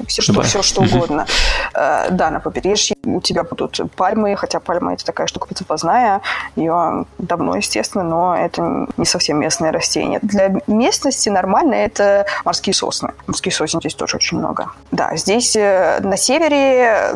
[0.08, 1.26] Все, что, все, что угодно.
[1.74, 6.22] Э, да, на побережье у тебя будут пальмы, хотя пальма это такая штука подзапазная.
[6.56, 10.18] Ее давно, естественно, но это не совсем местное растение.
[10.22, 13.12] Для местности нормально это морские сосны.
[13.28, 14.72] Морские сосен здесь тоже очень много.
[14.90, 17.14] Да, здесь э, на севере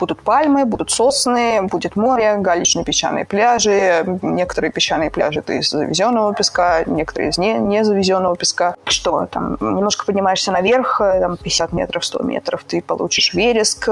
[0.00, 4.04] Будут пальмы, будут сосны, будет море, галечные песчаные пляжи.
[4.22, 8.74] Некоторые песчаные пляжи это из завезенного песка, некоторые из не, не завезенного песка.
[8.84, 13.88] Что там, немножко поднимаешься наверх, там 50 метров, 100 метров, ты получишь вереск.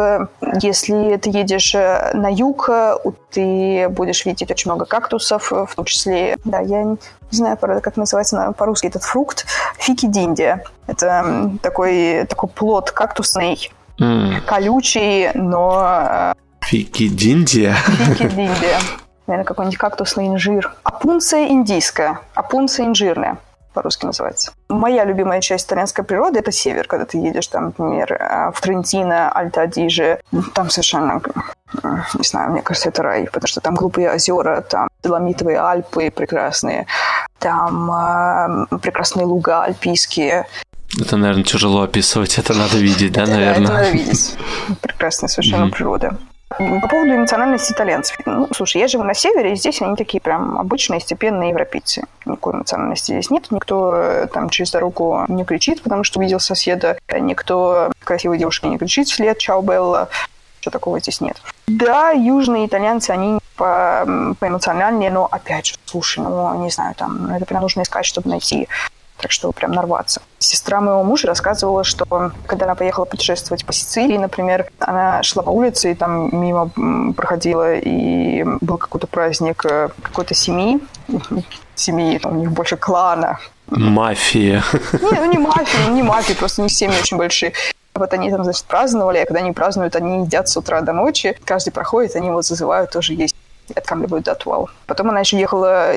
[0.63, 2.71] Если ты едешь э, на юг,
[3.31, 6.99] ты будешь видеть очень много кактусов, в том числе, да, я не
[7.31, 9.47] знаю, как называется по-русски этот фрукт,
[9.79, 10.65] фики диндия.
[10.87, 14.41] Это такой, такой плод кактусный, mm.
[14.47, 16.35] колючий, но...
[16.61, 17.75] Фикидиндия?
[17.75, 18.79] Фикидиндия.
[19.27, 20.75] Наверное, какой-нибудь кактусный инжир.
[20.83, 22.21] Апунция индийская.
[22.35, 23.39] Апунция инжирная
[23.79, 24.53] по-русски называется.
[24.69, 29.31] Моя любимая часть итальянской природы– это север, когда ты едешь, там, например, э, в Трентино,
[29.33, 30.19] Альта-Адиже.
[30.53, 31.23] Там совершенно,
[32.15, 36.87] не знаю, мне кажется, это рай, потому что там глупые озера, там Доломитовые Альпы прекрасные,
[37.39, 40.47] там э, прекрасные луга альпийские.
[41.01, 43.53] Это, наверное, тяжело описывать, это надо видеть, да, наверное?
[43.53, 44.37] Это надо видеть.
[44.81, 46.19] Прекрасная совершенно природа.
[46.49, 48.17] По поводу эмоциональности итальянцев.
[48.25, 52.05] Ну, слушай, я живу на севере, и здесь они такие прям обычные, степенные европейцы.
[52.25, 53.51] Никакой эмоциональности здесь нет.
[53.51, 56.99] Никто э, там через дорогу не кричит, потому что увидел соседа.
[57.21, 60.09] Никто красивой девушке не кричит вслед «Чао, Белла».
[60.61, 61.37] Ничего такого здесь нет.
[61.67, 67.31] Да, южные итальянцы, они по, по эмоциональнее, но опять же, слушай, ну, не знаю, там,
[67.31, 68.69] это прям нужно искать, чтобы найти
[69.19, 70.23] так что прям нарваться.
[70.39, 75.51] Сестра моего мужа рассказывала, что когда она поехала путешествовать по Сицилии, например, она шла по
[75.51, 76.71] улице и там мимо
[77.17, 80.81] проходила, и был какой-то праздник э, какой-то семьи,
[81.75, 83.39] семьи, у них больше клана.
[83.67, 84.63] Мафия.
[84.93, 87.53] Не, ну не мафия, не мафия, просто у них семьи очень большие.
[87.95, 91.37] Вот они там, значит, праздновали, а когда они празднуют, они едят с утра до ночи.
[91.45, 93.35] Каждый проходит, они вот зазывают тоже есть
[93.75, 94.71] откармливают отвал.
[94.87, 95.93] Потом она еще ехала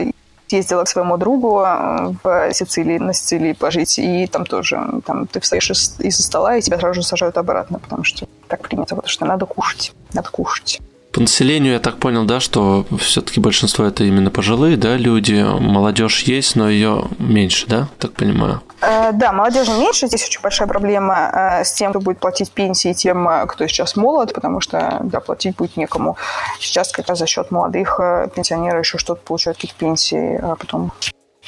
[0.52, 5.40] съездила к своему другу э, в Сицилии, на Сицилии пожить, и там тоже, там ты
[5.40, 9.26] встаешь из-за стола, и тебя сразу же сажают обратно, потому что так принято, потому что
[9.26, 10.82] надо кушать, надо кушать.
[11.12, 15.46] По населению я так понял, да, что все-таки большинство это именно пожилые, да, люди.
[15.60, 18.62] Молодежь есть, но ее меньше, да, так понимаю.
[18.82, 20.08] Э, да, молодежи меньше.
[20.08, 23.98] Здесь очень большая проблема э, с тем, кто будет платить пенсии, тем, э, кто сейчас
[23.98, 26.18] молод, потому что, да, платить будет некому.
[26.60, 28.00] Сейчас как раз за счет молодых
[28.34, 30.94] пенсионеров еще что-то получают какие-то пенсии, а потом,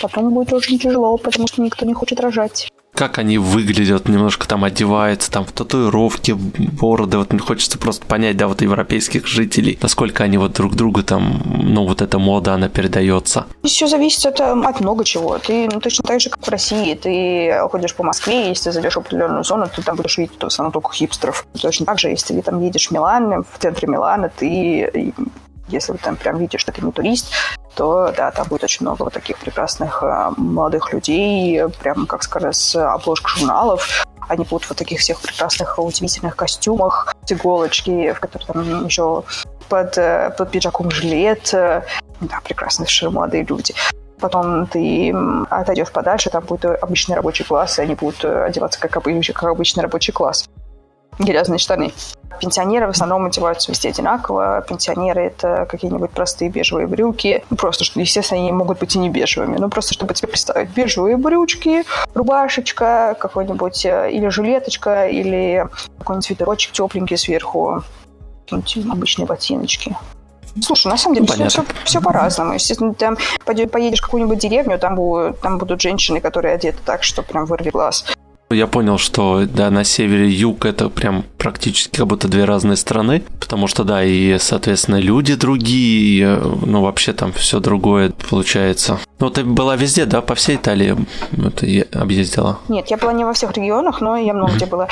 [0.01, 2.69] потом будет очень тяжело, потому что никто не хочет рожать.
[2.93, 8.47] как они выглядят, немножко там одеваются, там в татуировки, бороды, вот хочется просто понять, да,
[8.47, 13.47] вот европейских жителей, насколько они вот друг другу там, ну, вот эта мода, она передается.
[13.63, 15.39] Все зависит от, эм, от много чего.
[15.39, 18.93] Ты ну, точно так же, как в России, ты ходишь по Москве, если ты зайдешь
[18.93, 21.47] в определенную зону, ты там будешь видеть в основном только хипстеров.
[21.59, 25.13] Точно так же, если ты там едешь в Милан, в центре Милана, ты
[25.67, 27.31] если вы там прям видите, что ты не турист,
[27.75, 32.55] то да, там будет очень много вот таких прекрасных э, молодых людей, прям, как сказать,
[32.55, 34.05] с обложек журналов.
[34.29, 39.23] Они будут в вот таких всех прекрасных, удивительных костюмах, с иголочки, в которых там еще
[39.69, 41.49] под, э, под пиджаком жилет.
[41.51, 43.73] Да, прекрасные совершенно молодые люди
[44.23, 45.13] потом ты
[45.49, 49.49] отойдешь подальше, там будет обычный рабочий класс, и они будут э, одеваться как, обычный, как
[49.49, 50.49] обычный рабочий класс.
[51.19, 51.91] Грязные штаны.
[52.43, 54.65] Пенсионеры в основном одеваются везде одинаково.
[54.67, 57.41] Пенсионеры— это какие-нибудь простые бежевые брюки.
[57.49, 59.55] Ну, просто, что, естественно, они могут быть и не бежевыми.
[59.57, 60.69] Ну, просто, чтобы тебе представить.
[60.71, 67.81] Бежевые брючки, рубашечка, какой-нибудь э, или жилеточка, или какой-нибудь свитерочек тепленький сверху.
[68.51, 69.95] Обычные ботиночки.
[70.61, 72.55] Слушай, на самом деле все, все, все по-разному.
[72.55, 77.23] Естественно, там поедешь в какую-нибудь деревню, там будут, там будут женщины, которые одеты так, что
[77.23, 78.03] прям вырви глаз.
[78.49, 83.23] Я понял, что да, на севере юг это прям практически как будто две разные страны,
[83.39, 88.99] потому что да, и, соответственно, люди другие, и, ну, вообще там все другое получается.
[89.19, 90.95] Ну, ты была везде, да, по всей Италии
[91.55, 92.59] ты объездила?
[92.67, 94.87] Нет, я была не во всех регионах, но я много где была.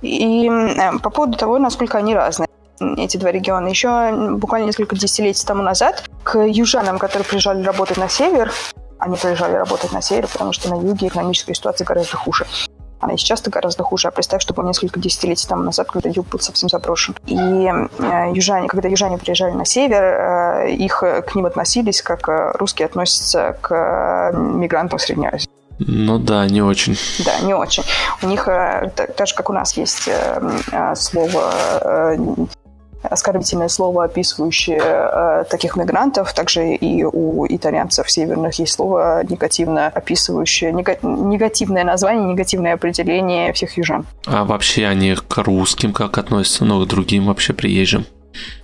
[0.00, 2.48] И э, по поводу того, насколько они разные
[2.96, 3.68] эти два региона.
[3.68, 8.52] Еще буквально несколько десятилетий тому назад к южанам, которые приезжали работать на север,
[8.98, 12.46] они приезжали работать на север, потому что на юге экономическая ситуация гораздо хуже.
[13.02, 14.06] Она и сейчас-то гораздо хуже.
[14.06, 17.16] А представь, что было несколько десятилетий тому назад, когда юг был совсем заброшен.
[17.26, 22.52] И э, южане, когда южане приезжали на север, э, их к ним относились, как э,
[22.54, 25.48] русские относятся к мигрантам Средней Азии.
[25.80, 26.96] Ну да, не очень.
[27.24, 27.82] Да, не очень.
[28.22, 30.08] У них, так, так же как у нас есть
[30.94, 31.52] слово
[33.02, 36.32] оскорбительное слово, описывающее э, таких мигрантов.
[36.32, 44.06] Также и у итальянцев северных есть слово негативно описывающее, негативное название, негативное определение всех южан.
[44.26, 48.06] А вообще они к русским как относятся, ну, к другим вообще приезжим?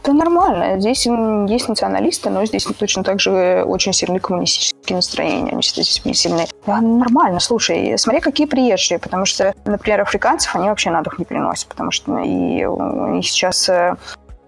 [0.02, 0.80] Это нормально.
[0.80, 5.52] Здесь есть националисты, но здесь точно так же очень сильные коммунистические настроения.
[5.52, 6.46] Они здесь сильные.
[6.66, 7.40] Да, нормально.
[7.40, 8.98] Слушай, смотри, какие приезжие.
[8.98, 11.68] Потому что, например, африканцев они вообще на дух не переносят.
[11.68, 13.96] Потому что и них сейчас э,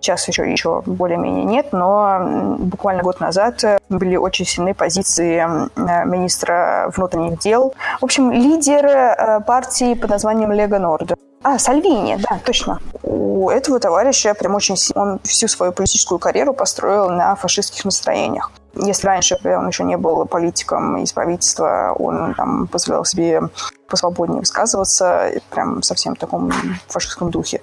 [0.00, 6.04] Сейчас еще, еще более-менее нет, но буквально год назад э, были очень сильные позиции э,
[6.06, 7.74] министра внутренних дел.
[8.00, 11.12] В общем, лидер э, партии под названием Лего Норд.
[11.42, 12.80] А, Сальвини, да, точно.
[13.02, 18.50] У этого товарища прям очень Он всю свою политическую карьеру построил на фашистских настроениях.
[18.74, 23.42] Если раньше он еще не был политиком из правительства, он там позволял себе
[23.88, 26.52] посвободнее высказываться, прям совсем в таком
[26.88, 27.60] фашистском духе,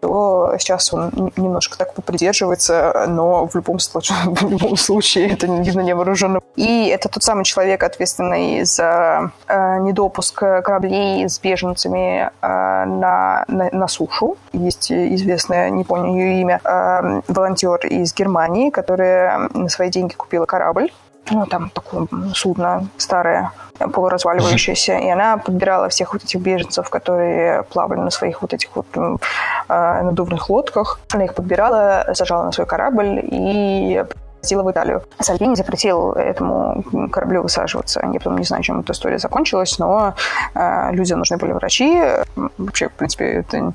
[0.00, 5.80] то сейчас он немножко так попридерживается, но в любом случае, в любом случае это видно
[5.80, 6.42] невооруженным.
[6.56, 13.70] И это тот самый человек, ответственный за э, недопуск кораблей с беженцами э, на, на,
[13.70, 14.36] на сушу.
[14.52, 20.46] Есть известная, не помню ее имя, э, волонтер из Германии, которая на свои деньги купила
[20.46, 20.90] корабль
[21.30, 28.00] ну, там такое судно старое, полуразваливающееся, и она подбирала всех вот этих беженцев, которые плавали
[28.00, 29.16] на своих вот этих вот э,
[29.68, 31.00] надувных лодках.
[31.12, 34.04] Она их подбирала, сажала на свой корабль и
[34.42, 35.02] сила в Италию.
[35.20, 38.00] Сальвини запретил этому кораблю высаживаться.
[38.12, 40.14] Я потом не знаю, чем эта история закончилась, но
[40.54, 42.02] э, людям нужны были врачи.
[42.56, 43.72] Вообще, в принципе, это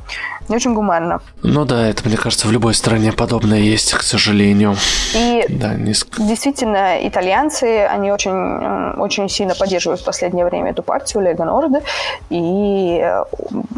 [0.50, 1.22] не очень гуманно.
[1.42, 4.76] Ну да, это, мне кажется, в любой стране подобное есть, к сожалению.
[5.16, 5.94] И да, не...
[6.18, 11.82] действительно, итальянцы, они очень, очень сильно поддерживают в последнее время эту партию Лего Норда
[12.30, 13.24] и э,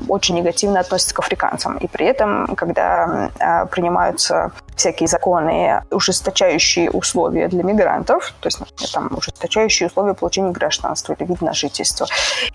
[0.08, 1.78] очень негативно относятся к африканцам.
[1.78, 8.89] И при этом, когда э, принимаются всякие законы, ужесточающие условия для мигрантов, то есть, например,
[8.91, 12.08] там, ужесточающие условия получения гражданства или вид на жительство,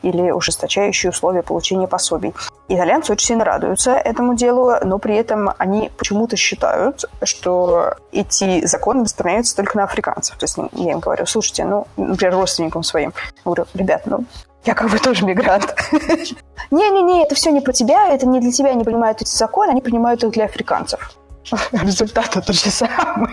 [0.02, 2.34] или ужесточающие условия получения пособий.
[2.68, 9.04] Итальянцы очень сильно радуются этому делу, но при этом они почему-то считают, что эти законы
[9.04, 10.36] распространяются только на африканцев.
[10.36, 13.12] То есть я им говорю, слушайте, ну, например, родственникам своим,
[13.44, 14.24] говорю, ребят, ну,
[14.64, 15.74] я как бы тоже мигрант.
[16.70, 19.80] Не-не-не, это все не про тебя, это не для тебя, они принимают эти законы, они
[19.80, 21.16] принимают их для африканцев.
[21.72, 23.30] Результат тот же самый.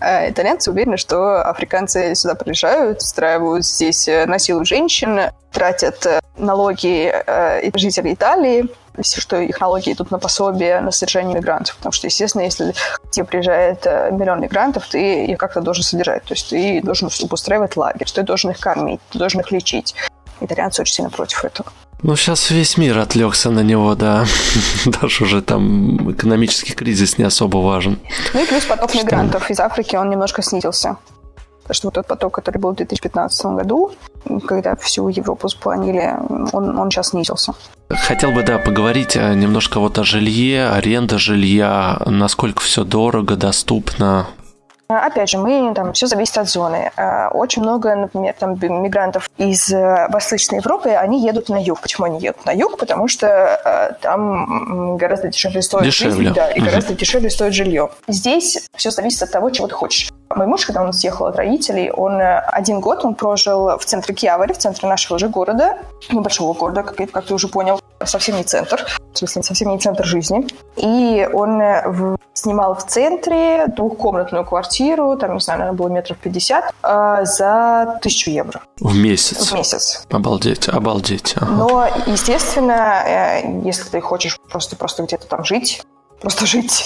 [0.00, 5.20] А итальянцы уверены, что африканцы сюда приезжают, устраивают здесь э, насилуют женщин,
[5.52, 8.66] тратят э, налоги э, жителей Италии,
[9.02, 11.76] что их налоги идут на пособие на содержание мигрантов.
[11.76, 12.74] Потому что, естественно, если
[13.10, 16.24] тебе приезжает миллион мигрантов, ты их как-то должен содержать.
[16.24, 19.94] То есть ты должен устраивать лагерь, ты должен их кормить, ты должен их лечить
[20.40, 21.70] итальянцы очень сильно против этого.
[22.02, 24.24] Ну, сейчас весь мир отвлекся на него, да.
[24.86, 27.98] Даже уже там экономический кризис не особо важен.
[28.34, 29.02] Ну и плюс поток Что...
[29.02, 30.96] мигрантов из Африки, он немножко снизился.
[31.62, 33.92] Потому что вот тот поток, который был в 2015 году,
[34.46, 36.14] когда всю Европу спланили,
[36.52, 37.52] он, он сейчас снизился.
[37.88, 44.26] Хотел бы, да, поговорить э, немножко вот о жилье, аренда жилья, насколько все дорого, доступно.
[44.98, 46.90] Опять же, мы там все зависит от зоны.
[46.96, 51.80] А, очень много, например, там мигрантов из э, Восточной Европы, они едут на юг.
[51.80, 52.78] Почему они едут на юг?
[52.78, 56.16] Потому что э, там гораздо дешевле стоит дешевле.
[56.16, 57.90] жизнь, да, и гораздо дешевле стоит жилье.
[58.08, 60.10] Здесь все зависит от того, чего ты хочешь.
[60.34, 64.14] Мой муж, когда он съехал от родителей, он э, один год он прожил в центре
[64.14, 68.44] Киавари, в центре нашего же города, небольшого города, как, как ты уже понял, совсем не
[68.44, 70.46] центр, в смысле, совсем не центр жизни.
[70.76, 76.74] И он в, снимал в центре двухкомнатную квартиру, там, не знаю, наверное, было метров 50,
[76.80, 78.60] э, за тысячу евро.
[78.78, 79.50] В месяц?
[79.50, 80.06] В месяц.
[80.10, 81.34] Обалдеть, обалдеть.
[81.36, 81.50] Ага.
[81.50, 85.82] Но, естественно, э, если ты хочешь просто, просто где-то там жить,
[86.20, 86.84] просто жить,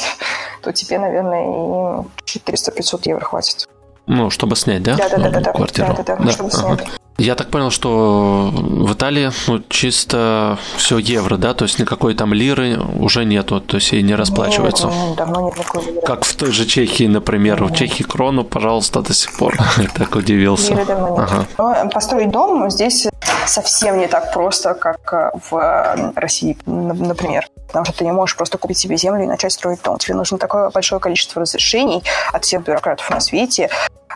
[0.62, 3.68] то тебе, наверное, и 400-500 евро хватит.
[4.06, 4.96] Ну, чтобы снять, да?
[4.96, 5.88] Да, да, да, да, квартиру.
[5.88, 6.32] Да, да, да, да.
[6.32, 6.76] чтобы ага.
[6.76, 6.88] снять.
[7.16, 12.34] Я так понял, что в Италии ну, чисто все евро, да, то есть никакой там
[12.34, 14.88] лиры уже нету, то есть и не расплачиваются.
[14.88, 16.00] Нет, нет, давно нет такой лиры.
[16.04, 17.70] Как в той же Чехии, например, нет.
[17.70, 19.56] в Чехии крону, пожалуйста, до сих пор.
[19.96, 20.72] так удивился.
[20.72, 21.18] Лиры давно нет.
[21.20, 21.46] Ага.
[21.84, 23.06] Но построить дом здесь
[23.46, 27.46] совсем не так просто, как э, в э, России, например.
[27.66, 29.98] Потому что ты не можешь просто купить себе землю и начать строить дом.
[29.98, 33.68] Тебе нужно такое большое количество разрешений от всех бюрократов на свете,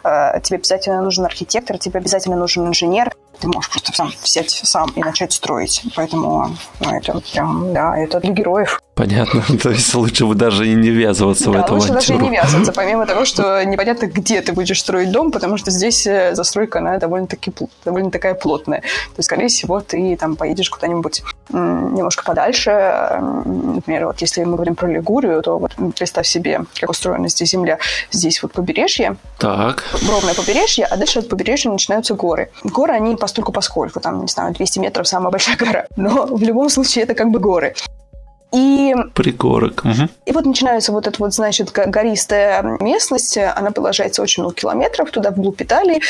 [0.04, 3.12] Э, тебе обязательно нужен архитектор, тебе обязательно нужен инженер.
[3.40, 5.82] Ты можешь просто сам взять сам и начать строить.
[5.94, 8.82] Поэтому ну, это прям, да, это для героев.
[8.98, 9.44] Понятно.
[9.62, 12.72] То есть лучше бы даже и не ввязываться в эту лучше даже и не ввязываться,
[12.76, 16.98] помимо того, что непонятно, где ты будешь строить дом, потому что здесь э, застройка, она
[16.98, 17.52] довольно-таки
[17.84, 18.80] довольно такая плотная.
[18.80, 22.70] То есть, скорее всего, ты там поедешь куда-нибудь немножко подальше.
[23.44, 27.78] Например, вот если мы говорим про Лигурию, то вот представь себе, как устроена здесь земля.
[28.10, 29.16] Здесь вот побережье.
[29.38, 29.84] Так.
[30.08, 32.50] Ровное побережье, а дальше от побережья начинаются горы.
[32.64, 35.84] Горы, они постольку поскольку, там, не знаю, 200 метров самая большая гора.
[35.96, 37.74] Но в любом случае это как бы горы.
[38.50, 39.82] И, Пригорок.
[39.84, 40.08] Угу.
[40.24, 45.30] и вот начинается вот эта вот, значит, гористая местность, она продолжается очень много километров туда,
[45.30, 46.00] вглубь Италии.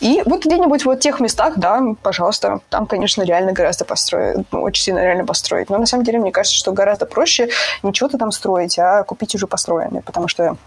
[0.00, 4.60] И вот где-нибудь вот в тех местах, да, пожалуйста, там, конечно, реально гораздо построить, ну,
[4.60, 5.70] очень сильно реально построить.
[5.70, 7.48] Но на самом деле, мне кажется, что гораздо проще
[7.82, 10.58] не чего-то там строить, а купить уже построенное, потому что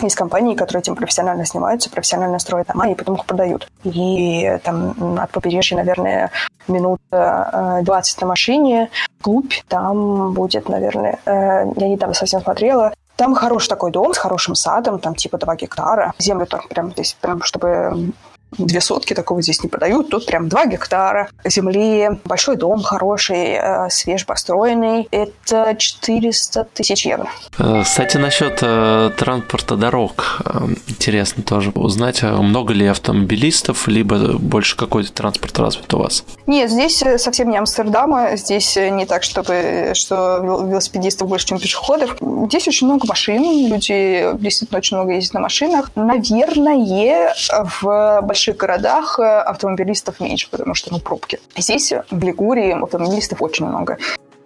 [0.00, 3.68] есть компании, которые этим профессионально снимаются, профессионально строят дома и потом их продают.
[3.84, 6.30] И там от побережья, наверное,
[6.68, 8.90] минут 20 э, на машине.
[9.20, 11.30] Клуб там будет, наверное, э,
[11.76, 16.12] я недавно совсем смотрела, там хороший такой дом с хорошим садом, там типа 2 гектара.
[16.18, 18.12] Землю там прям здесь, прям чтобы
[18.56, 20.08] две сотки такого здесь не продают.
[20.08, 25.08] Тут прям два гектара земли, большой дом хороший, э, свежепостроенный.
[25.10, 27.28] Это 400 тысяч евро.
[27.58, 30.42] Э, кстати, насчет э, транспорта дорог.
[30.86, 36.24] Интересно тоже узнать, много ли автомобилистов, либо больше какой-то транспорт развит у вас?
[36.46, 38.36] Нет, здесь совсем не Амстердама.
[38.36, 42.16] Здесь не так, чтобы что велосипедистов больше, чем пешеходов.
[42.46, 43.42] Здесь очень много машин.
[43.68, 45.90] Люди действительно очень много ездят на машинах.
[45.94, 47.34] Наверное,
[47.80, 51.40] в больших городах э, автомобилистов меньше, потому что, ну, пробки.
[51.56, 53.98] Здесь, в Лигурии, автомобилистов очень много.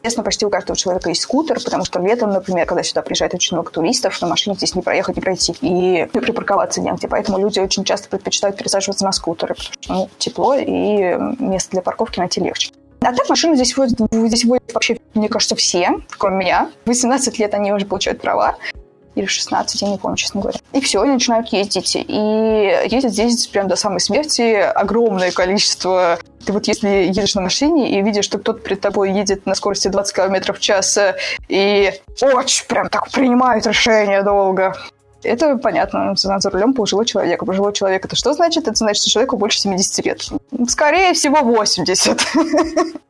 [0.02, 3.54] Естественно, почти у каждого человека есть скутер, потому что летом, например, когда сюда приезжает очень
[3.54, 5.54] много туристов, на машине здесь не проехать, не пройти.
[5.60, 7.06] И припарковаться негде.
[7.06, 11.82] Поэтому люди очень часто предпочитают пересаживаться на скутеры, потому что ну, тепло и место для
[11.82, 12.72] парковки найти легче.
[13.02, 16.70] А так машины здесь водят, здесь водят вообще, мне кажется, все, кроме меня.
[16.84, 18.56] В 18 лет они уже получают права
[19.14, 20.58] или 16, я не помню, честно говоря.
[20.72, 21.96] И все, они начинают ездить.
[21.96, 27.96] И ездят здесь прям до самой смерти огромное количество ты вот если едешь на машине
[27.96, 30.98] и видишь, что кто-то перед тобой едет на скорости 20 км в час
[31.48, 34.74] и очень прям так принимает решение долго,
[35.22, 36.14] это понятно.
[36.16, 37.44] За рулем пожилой человек.
[37.44, 38.68] Пожилой человек это что значит?
[38.68, 40.28] Это значит, что человеку больше 70 лет.
[40.68, 42.20] Скорее всего, 80.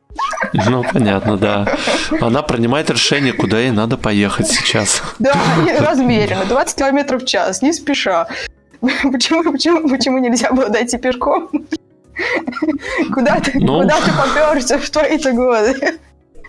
[0.53, 1.67] Ну, понятно, да.
[2.21, 5.01] Она принимает решение, куда ей надо поехать сейчас.
[5.17, 5.33] Да,
[5.79, 8.27] размеренно, 20 километров в час, не спеша.
[8.79, 11.49] Почему, почему, почему нельзя было дойти пешком?
[13.13, 13.81] Куда ты, ну...
[13.81, 15.99] куда ты поперся в твои-то годы?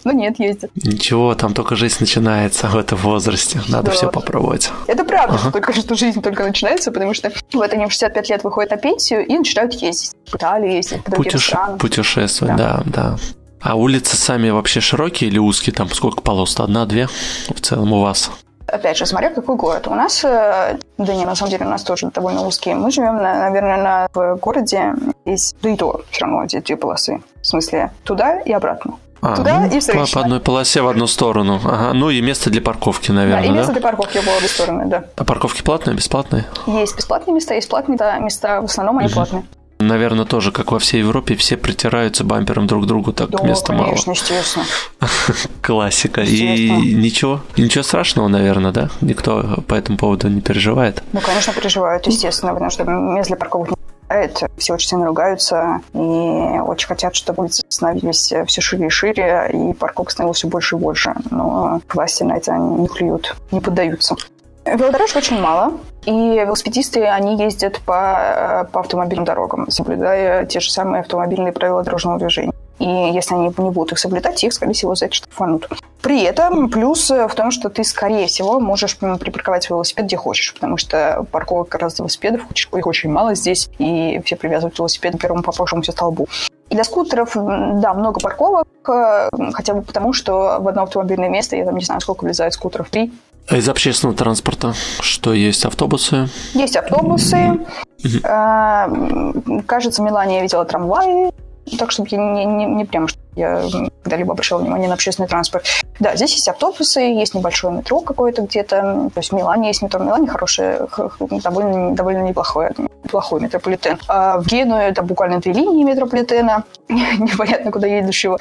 [0.04, 0.70] Ну нет, ездит.
[0.76, 3.60] Ничего, там только жизнь начинается в этом возрасте.
[3.68, 3.92] Надо да.
[3.92, 4.70] все попробовать.
[4.86, 5.38] Это правда, ага.
[5.38, 8.76] что только что жизнь только начинается, потому что вот они в 65 лет выходят на
[8.76, 10.12] пенсию и начинают ездить.
[10.26, 11.58] В Италию ездить, Путеше...
[11.79, 13.10] Путешествовать, да, да.
[13.12, 13.18] да.
[13.60, 15.74] А улицы сами вообще широкие или узкие?
[15.74, 16.60] Там сколько полос?
[16.60, 18.31] Одна, две в целом у вас?
[18.66, 19.88] Опять же, смотря какой город.
[19.88, 22.74] У нас, э, да не, на самом деле у нас тоже довольно узкие.
[22.74, 27.22] Мы живем, наверное, на, в городе, есть, да и то все равно эти две полосы.
[27.40, 28.98] В смысле, туда и обратно.
[29.27, 31.58] А, Туда ну, и по, по одной полосе в одну сторону.
[31.64, 31.94] Ага.
[31.94, 33.40] Ну и место для парковки, наверное.
[33.40, 33.72] Да, и место да?
[33.72, 35.04] для парковки в обе стороны, да.
[35.16, 36.44] А парковки платные, бесплатные?
[36.66, 39.14] Есть бесплатные места, есть платные да, места, в основном они угу.
[39.14, 39.44] платные.
[39.79, 43.68] Наверное, тоже, как во всей Европе, все притираются бампером друг к другу, так да, места
[43.68, 43.87] конечно, мало.
[43.87, 44.66] конечно, естественно.
[45.62, 46.20] Классика.
[46.20, 48.90] И ничего, ничего страшного, наверное, да?
[49.00, 51.02] Никто по этому поводу не переживает?
[51.12, 53.70] Ну, конечно, переживают, естественно, потому что мест для парковок
[54.15, 59.50] это все очень сильно ругаются и очень хотят, чтобы улицы становились все шире и шире,
[59.52, 61.15] и парковок становилось все больше и больше.
[61.31, 64.17] Но власти на это не клюют, не поддаются.
[64.65, 65.75] Велодорожек очень мало,
[66.06, 72.19] и велосипедисты, они ездят по, по автомобильным дорогам, соблюдая те же самые автомобильные правила дорожного
[72.19, 72.52] движения.
[72.79, 75.68] И если они не будут их соблюдать, их, скорее всего, за это штрафанут.
[76.02, 80.77] При этом плюс в том, что ты, скорее всего, можешь припарковать велосипед где хочешь, потому
[80.77, 85.42] что парковок как раз велосипедов, их очень мало здесь, и все привязывают велосипед к первому
[85.42, 86.29] попавшемуся столбу.
[86.70, 91.56] И для скутеров, да, много парковок, э, хотя бы потому, что в одно автомобильное место,
[91.56, 93.12] я там не знаю, сколько влезает скутеров, три.
[93.48, 95.66] А из общественного транспорта что есть?
[95.66, 96.29] Автобусы?
[96.54, 97.60] Есть автобусы.
[98.02, 99.62] Mm-hmm.
[99.66, 101.31] Кажется, в Милане я видела трамваи.
[101.79, 103.62] Так, чтобы я не, не, не прямо, что я
[104.02, 105.67] когда-либо обращала внимание на общественный транспорт.
[105.98, 109.10] Да, здесь есть автобусы, есть небольшое метро какое-то где-то.
[109.12, 110.00] То есть в Милане есть метро.
[110.00, 110.87] В Милане хорошее,
[111.19, 113.98] довольно, довольно неплохое, неплохой метрополитен.
[114.08, 118.38] А в Генуе это буквально две линии метрополитена, непонятно куда едущего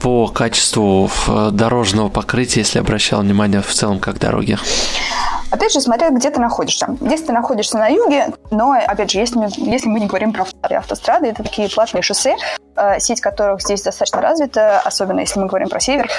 [0.00, 1.08] по качеству
[1.52, 4.58] дорожного покрытия, если обращал внимание в целом как дороги?
[5.54, 6.96] Опять же, смотря где ты находишься.
[7.00, 9.38] Если ты находишься на юге, но, опять же, если
[9.70, 12.34] если мы не говорим про автострады, это такие платные шоссе,
[12.74, 16.10] э, сеть которых здесь достаточно развита, особенно если мы говорим про север.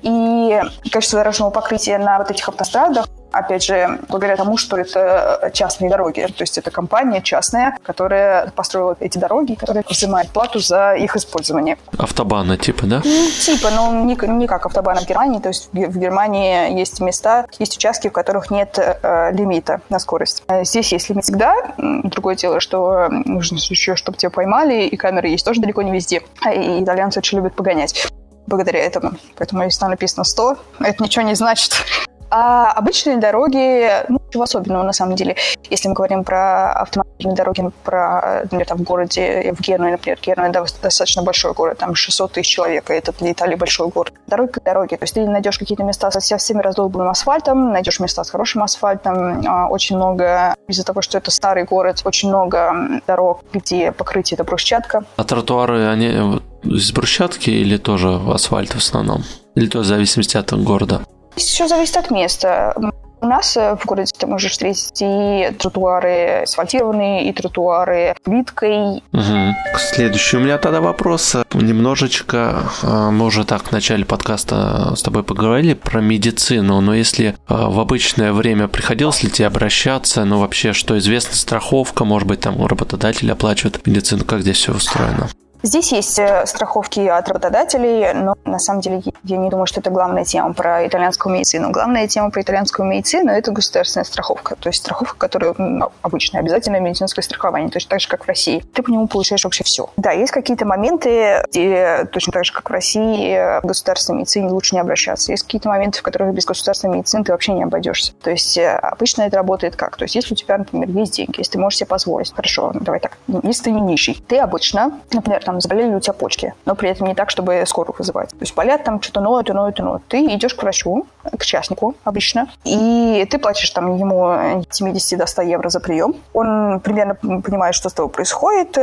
[0.00, 0.58] И
[0.90, 3.08] качество дорожного покрытия на вот этих автострадах
[3.38, 6.26] опять же, благодаря тому, что это частные дороги.
[6.26, 11.78] То есть это компания частная, которая построила эти дороги, которая взимает плату за их использование.
[11.98, 13.02] Автобаны типа, да?
[13.04, 15.40] Ну, типа, но не, не как автобаны в Германии.
[15.40, 20.42] То есть в Германии есть места, есть участки, в которых нет э, лимита на скорость.
[20.48, 21.54] Э, здесь есть лимит всегда.
[21.76, 26.22] Другое дело, что нужно еще, чтобы тебя поймали, и камеры есть тоже далеко не везде.
[26.52, 28.08] И итальянцы очень любят погонять
[28.46, 29.12] благодаря этому.
[29.36, 31.84] Поэтому если там написано 100, это ничего не значит.
[32.30, 35.36] А обычные дороги, ну, ничего особенного на самом деле.
[35.70, 40.50] Если мы говорим про автомобильные дороги, про, например, там в городе, в Генуе, например, Генуя
[40.50, 44.12] достаточно большой город, там 600 тысяч человек, и это для Италии большой город.
[44.26, 48.24] Дороги как дороги, то есть ты найдешь какие-то места со всеми раздолбанным асфальтом, найдешь места
[48.24, 53.42] с хорошим асфальтом, а, очень много, из-за того, что это старый город, очень много дорог,
[53.52, 55.04] где покрытие это брусчатка.
[55.16, 59.24] А тротуары, они из брусчатки или тоже асфальт в основном?
[59.54, 61.02] Или то в зависимости от города?
[61.38, 62.74] Все зависит от места.
[63.20, 69.02] У нас э, в городе ты можешь встретить и тротуары асфальтированные, и тротуары плиткой.
[69.12, 69.54] Угу.
[69.76, 71.36] Следующий у меня тогда вопрос.
[71.52, 77.28] Немножечко, э, мы уже так в начале подкаста с тобой поговорили про медицину, но если
[77.28, 82.40] э, в обычное время приходилось ли тебе обращаться, ну вообще, что известно, страховка, может быть,
[82.40, 85.28] там работодатель оплачивает медицину, как здесь все устроено?
[85.62, 89.90] Здесь есть э, страховки от работодателей, но на самом деле я не думаю, что это
[89.90, 91.70] главная тема про итальянскую медицину.
[91.70, 94.56] Главная тема про итальянскую медицину– это государственная страховка.
[94.56, 95.54] То есть страховка, которая
[96.02, 98.64] обычная, обязательное медицинское страхование, точно так же, как в России.
[98.72, 99.90] Ты по нему получаешь вообще все.
[99.96, 104.74] Да, есть какие-то моменты, где точно так же, как в России, в государственной медицине лучше
[104.74, 105.32] не обращаться.
[105.32, 108.12] Есть какие-то моменты, в которых без государственной медицины ты вообще не обойдешься.
[108.22, 109.96] То есть э, обычно это работает как?
[109.96, 113.00] То есть если у тебя, например, есть деньги, если ты можешь себе позволить, хорошо, давай
[113.00, 116.90] так, если ты не нищий, ты обычно, например, там заболели у тебя почки, но при
[116.90, 118.28] этом не так, чтобы скорую вызывать.
[118.28, 120.02] То есть болят там что-то ноют ноют ноют.
[120.06, 121.06] Ты идешь к врачу,
[121.38, 126.16] к частнику обычно, и ты платишь там ему 70 до 100 евро за прием.
[126.34, 128.76] Он примерно понимает, что с тобой происходит,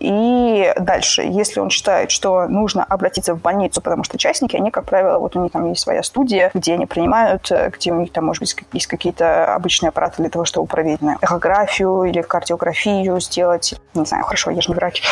[0.00, 4.86] и дальше, если он считает, что нужно обратиться в больницу, потому что частники, они, как
[4.86, 8.24] правило, вот у них там есть своя студия, где они принимают, где у них там,
[8.24, 13.74] может быть, есть какие-то обычные аппараты для того, чтобы проверить на эхографию или кардиографию сделать.
[13.92, 15.02] Не знаю, хорошо, я же не врач.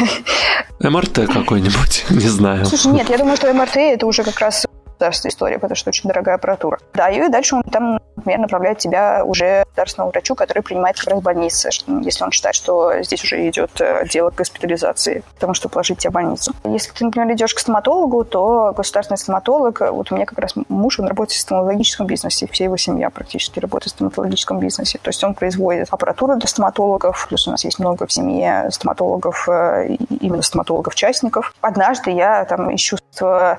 [0.80, 2.66] МРТ какой-нибудь, не знаю.
[2.66, 4.66] Слушай, нет, я думаю, что МРТ это уже как раз
[5.04, 6.78] государственная история, потому что очень дорогая аппаратура.
[6.94, 11.20] Да, и дальше он там, например, направляет тебя уже государственному врачу, который принимает как раз
[11.20, 11.70] в больнице,
[12.02, 16.10] если он считает, что здесь уже идет э, дело к госпитализации, потому что положить тебя
[16.10, 16.52] в больницу.
[16.64, 21.00] Если ты, например, идешь к стоматологу, то государственный стоматолог, вот у меня как раз муж,
[21.00, 24.98] он работает в стоматологическом бизнесе, вся его семья практически работает в стоматологическом бизнесе.
[24.98, 29.48] То есть он производит аппаратуру для стоматологов, плюс у нас есть много в семье стоматологов,
[29.48, 31.54] э, именно стоматологов-частников.
[31.60, 33.56] Однажды я там ищу э,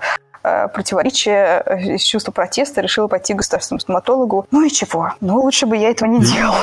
[0.74, 1.64] противоречия,
[1.96, 4.48] из чувства протеста решила пойти к государственному стоматологу.
[4.52, 5.14] Ну и чего?
[5.22, 6.58] Ну, лучше бы я этого не делала.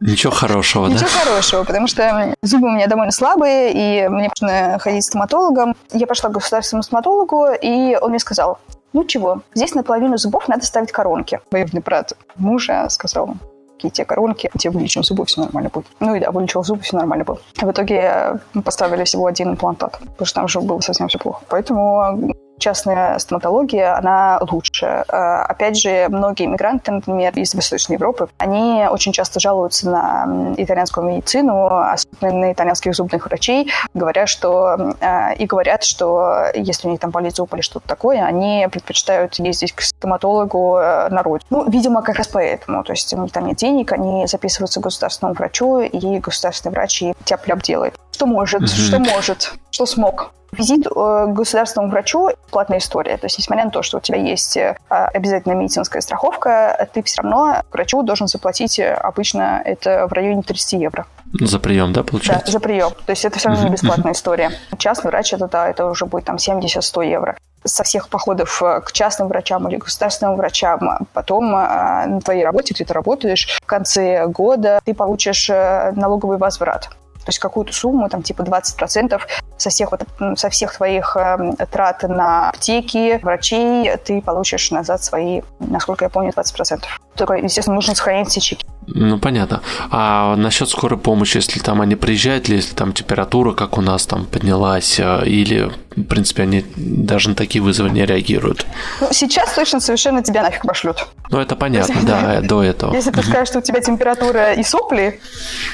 [0.00, 1.24] Ничего хорошего, Ничего да?
[1.24, 5.76] хорошего, потому что зубы у меня довольно слабые, и мне нужно ходить к стоматологам.
[5.92, 8.58] Я пошла к государственному стоматологу, и он мне сказал,
[8.92, 11.40] ну чего, здесь наполовину зубов надо ставить коронки.
[11.50, 13.36] Военный брат мужа сказал,
[13.76, 15.86] какие те коронки, тебе вылечим зубы, все нормально будет.
[16.00, 17.38] Ну и да, вылечил зубы, все нормально было.
[17.56, 21.42] В итоге поставили всего один имплантат, потому что там уже было совсем все плохо.
[21.48, 22.33] Поэтому
[22.64, 25.04] частная стоматология, она лучше.
[25.08, 31.06] А, опять же, многие иммигранты, например, из Восточной Европы, они очень часто жалуются на итальянскую
[31.06, 37.00] медицину, особенно на итальянских зубных врачей, говоря, что, а, и говорят, что если у них
[37.00, 41.46] там болит зуб или что-то такое, они предпочитают ездить к стоматологу э, на родину.
[41.50, 42.82] Ну, видимо, как раз поэтому.
[42.82, 47.02] То есть у них там нет денег, они записываются к государственному врачу, и государственный врач
[47.02, 47.94] и тяп-ляп делает.
[48.12, 48.86] Что может, mm-hmm.
[48.86, 50.32] что может, что смог.
[50.56, 53.16] Визит э, к государственному врачу– платная история.
[53.16, 57.22] То есть, несмотря на то, что у тебя есть э, обязательная медицинская страховка, ты все
[57.22, 61.06] равно врачу должен заплатить э, обычно это в районе 30 евро.
[61.40, 62.46] За прием, да, получается?
[62.46, 62.90] Да, за прием.
[63.06, 64.52] То есть это все равно не бесплатная история.
[64.78, 67.36] Частный врач это да, это уже будет там 70-100 евро.
[67.64, 72.92] Со всех походов к частным врачам или государственным врачам, потом на твоей работе, где ты
[72.92, 76.90] работаешь, в конце года ты получишь налоговый возврат.
[77.24, 79.20] То есть какую-то сумму, там типа 20%
[79.56, 80.02] со всех, вот,
[80.38, 86.30] со всех твоих э, трат на аптеки, врачей, ты получишь назад свои, насколько я помню,
[86.30, 86.84] 20%.
[87.16, 88.66] Только, естественно, нужно сохранить все чеки.
[88.86, 89.62] Ну, понятно.
[89.90, 94.04] А насчет скорой помощи, если там они приезжают, или если там температура, как у нас
[94.06, 98.66] там поднялась, э, или, в принципе, они даже на такие вызовы не реагируют?
[99.00, 101.06] Ну, сейчас точно совершенно тебя нафиг пошлют.
[101.30, 102.94] Ну, это понятно, да, до этого.
[102.94, 105.20] Если ты скажешь, что у тебя температура и сопли,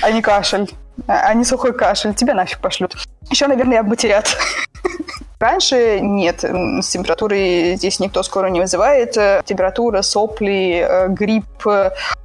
[0.03, 0.71] а не кашель,
[1.07, 2.97] а не сухой кашель, тебя нафиг пошлют.
[3.31, 4.37] Еще, наверное, обматерят.
[5.41, 9.15] Раньше нет, с температурой здесь никто скоро не вызывает.
[9.47, 11.47] Температура, сопли, э, грипп,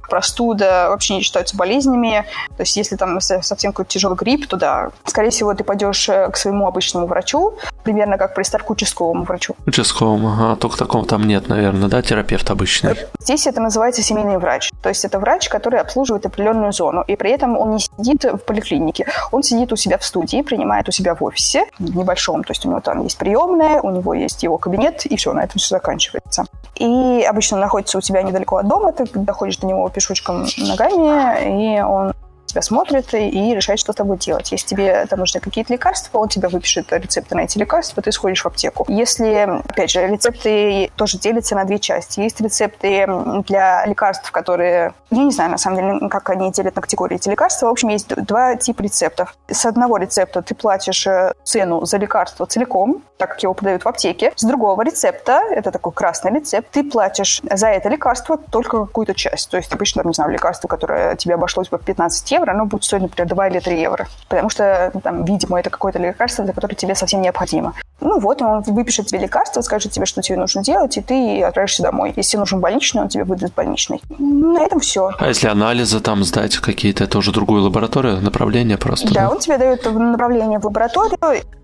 [0.08, 2.24] простуда вообще не считаются болезнями.
[2.56, 6.30] То есть если там совсем какой-то тяжелый грипп, то да, скорее всего, ты пойдешь э,
[6.30, 7.54] к своему обычному врачу,
[7.84, 9.54] примерно как пристав к участковому врачу.
[9.66, 12.96] Участковому, ага, только такого там нет, наверное, да, терапевт обычный?
[13.20, 14.70] Здесь это называется семейный врач.
[14.82, 18.38] То есть это врач, который обслуживает определенную зону, и при этом он не сидит в
[18.38, 22.64] поликлинике, он сидит у себя в студии, принимает у себя в офисе, небольшом, то есть
[22.64, 25.76] у него там есть приемная, у него есть его кабинет, и все, на этом все
[25.76, 26.44] заканчивается.
[26.74, 31.80] И обычно находится у тебя недалеко от дома, ты доходишь до него пешочком ногами, и
[31.80, 32.12] он
[32.56, 34.50] тебя смотрит и решает, что с тобой делать.
[34.50, 38.42] Если тебе там нужны какие-то лекарства, он тебе выпишет рецепты на эти лекарства, ты сходишь
[38.42, 38.86] в аптеку.
[38.88, 42.20] Если, опять же, рецепты тоже делятся на две части.
[42.20, 43.06] Есть рецепты
[43.46, 44.94] для лекарств, которые...
[45.10, 47.66] Я не знаю, на самом деле, как они делят на категории эти лекарства.
[47.66, 49.36] В общем, есть два типа рецептов.
[49.48, 53.88] С одного рецепта ты платишь э, цену за лекарство целиком, так как его продают в
[53.88, 54.32] аптеке.
[54.34, 59.50] С другого рецепта, это такой красный рецепт, ты платишь за это лекарство только какую-то часть.
[59.50, 63.02] То есть обычно, не знаю, лекарство, которое тебе обошлось бы 15 евро, оно будет стоить,
[63.02, 64.06] например, 2 или 3 евро.
[64.28, 67.74] Потому что, ну, там, видимо, это какое-то лекарство, для которого тебе совсем необходимо.
[68.00, 71.82] Ну вот, он выпишет тебе лекарство, скажет тебе, что тебе нужно делать, и ты отправишься
[71.82, 72.12] домой.
[72.14, 74.02] Если тебе нужен больничный, он тебе выдаст больничный.
[74.18, 75.12] На этом все.
[75.18, 79.12] А если анализы там сдать какие-то, это уже другую лабораторию, направление просто?
[79.12, 79.30] Да, да?
[79.30, 81.18] он тебе дает направление в лабораторию,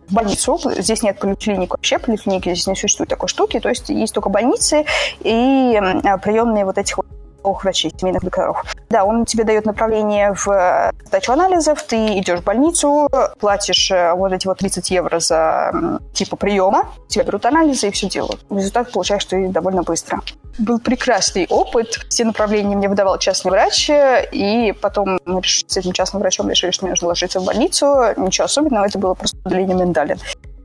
[0.09, 0.59] в больницу.
[0.79, 3.61] Здесь нет поликлиник вообще, поликлиники здесь не существует такой штуки.
[3.61, 4.85] То есть есть только больницы
[5.21, 5.81] и
[6.23, 7.07] приемные вот этих вот
[7.43, 8.65] врачей, семейных докторов.
[8.91, 13.09] Да, он тебе дает направление в э, сдачу анализов, ты идешь в больницу,
[13.41, 18.09] платишь э, вот эти вот 30 евро за типа приема, тебя берут анализы и все
[18.09, 18.45] делают.
[18.51, 20.21] Результат получаешь ты довольно быстро.
[20.59, 22.01] Был прекрасный опыт.
[22.09, 26.85] Все направления мне выдавал частный врач, и потом мы с этим частным врачом решили, что
[26.85, 27.87] мне нужно ложиться в больницу.
[28.17, 30.19] Ничего особенного, это было просто удаление миндалин.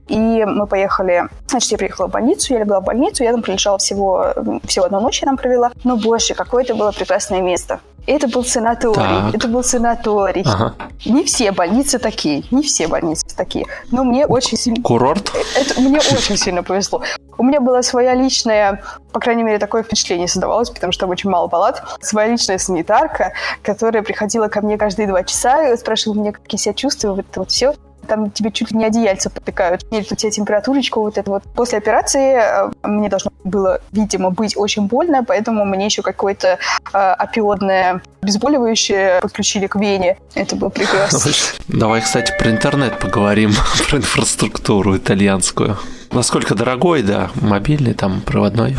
[0.08, 3.78] И мы поехали, значит, я приехала в больницу, я легла в больницу, я там прилежала
[3.78, 4.34] всего,
[4.64, 5.72] всего одну ночь я там провела.
[5.84, 7.80] Но больше, какое это было прекрасное место.
[8.08, 8.96] Это был санаторий.
[8.96, 9.36] Так.
[9.36, 10.44] Это был санаторий.
[10.46, 10.76] Ага.
[11.06, 12.46] Не все больницы такие.
[12.52, 13.66] Не все больницы такие.
[13.92, 14.82] Но мне очень сильно...
[14.82, 15.30] Курорт?
[15.58, 17.02] Это, мне очень сильно повезло.
[17.38, 18.82] У меня была своя личная,
[19.12, 23.34] по крайней мере, такое впечатление создавалось, потому что там очень мало палат, своя личная санитарка,
[23.62, 27.26] которая приходила ко мне каждые два часа и спрашивала меня, как я себя чувствую, вот
[27.30, 27.76] это вот все
[28.08, 29.90] там тебе чуть ли не одеяльца потыкают.
[29.92, 31.44] Мерят у тебя температурочку, вот это вот.
[31.56, 36.58] После операции э, мне должно было, видимо, быть очень больно, поэтому мне еще какое-то
[36.94, 40.18] э, опиодное обезболивающее подключили к вене.
[40.36, 41.32] Это было прекрасно.
[41.68, 43.52] Давай, кстати, про интернет поговорим,
[43.90, 45.78] про инфраструктуру итальянскую.
[46.12, 48.78] Насколько дорогой, да, мобильный, там, проводной?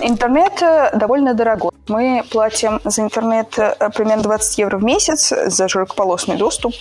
[0.00, 1.72] Интернет э, довольно дорогой.
[1.88, 6.74] Мы платим за интернет э, примерно 20 евро в месяц за широкополосный доступ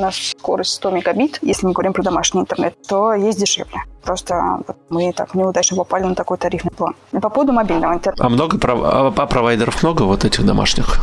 [0.00, 3.82] у нас скорость 100 мегабит, если мы говорим про домашний интернет, то есть дешевле.
[4.02, 6.94] Просто вот мы так неудачно попали на такой тарифный план.
[7.12, 8.24] По поводу мобильного интернета.
[8.24, 11.00] А много а, а провайдеров много вот этих домашних?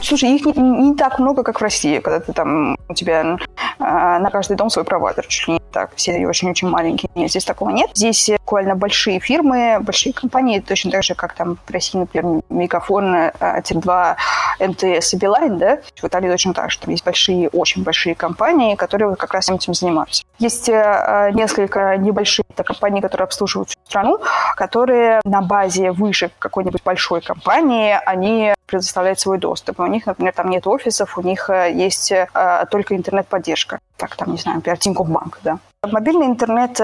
[0.00, 3.38] Слушай, их не, не так много, как в России, когда ты там, у тебя э,
[3.78, 7.10] на каждый дом свой провайдер, чуть ли не так, все очень-очень маленькие.
[7.14, 7.90] Нет, здесь такого нет.
[7.94, 13.14] Здесь буквально большие фирмы, большие компании, точно так же, как там в России, например, Мегафон,
[13.14, 14.16] э, Теле2,
[14.60, 16.78] МТС и Билайн, да, в Италии точно так же.
[16.78, 20.24] Там есть большие, очень большие компании, которые как раз этим занимаются.
[20.38, 24.18] Есть э, несколько небольших компаний, которые обслуживают всю страну,
[24.56, 29.80] которые на базе выше какой-нибудь большой компании, они предоставляют свой доступ.
[29.80, 32.28] У них, например, там нет офисов, у них э, есть э,
[32.70, 33.78] только интернет-поддержка.
[33.96, 35.58] Так, там, не знаю, например, Тинькофф Банк, да.
[35.82, 36.80] Мобильный интернет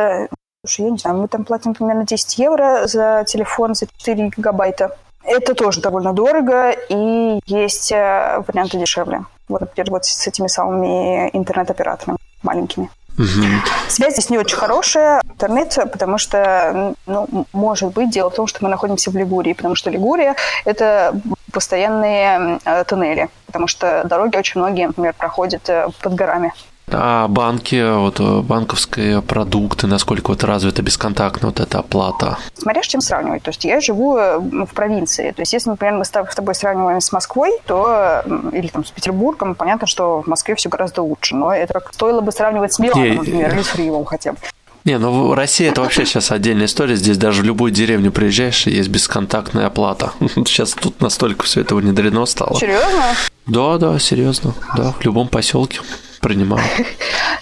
[0.66, 4.96] Слушай, я не знаю, мы там платим примерно 10 евро за телефон за 4 гигабайта.
[5.26, 9.24] Это тоже довольно дорого, и есть варианты дешевле.
[9.48, 12.90] Вот, например, вот с этими самыми интернет-операторами маленькими.
[13.18, 13.46] Угу.
[13.88, 18.62] Связь здесь не очень хорошая, интернет, потому что, ну, может быть, дело в том, что
[18.62, 21.18] мы находимся в Лигурии, потому что Лигурия– это
[21.50, 26.52] постоянные э, туннели, потому что дороги очень многие, например, проходят э, под горами.
[26.88, 32.38] А банки, вот э, банковские продукты, насколько вот развита бесконтактная вот эта оплата?
[32.54, 33.42] Смотря с чем сравнивать.
[33.42, 35.32] То есть я живу э, в провинции.
[35.32, 38.22] То есть если, например, мы с тобой сравниваем с Москвой, то
[38.52, 41.34] или там с Петербургом, понятно, что в Москве все гораздо лучше.
[41.34, 44.38] Но это как стоило бы сравнивать с Миланом, например, или с Ривом хотя бы.
[44.84, 46.94] Не, ну Россия это вообще сейчас отдельная история.
[46.94, 50.12] Здесь даже в любую деревню приезжаешь, и есть бесконтактная оплата.
[50.20, 52.56] Сейчас тут настолько все это внедрено стало.
[52.60, 53.02] Серьезно?
[53.46, 54.54] Да, да, серьезно.
[54.76, 55.80] Да, в любом поселке
[56.26, 56.58] принимал?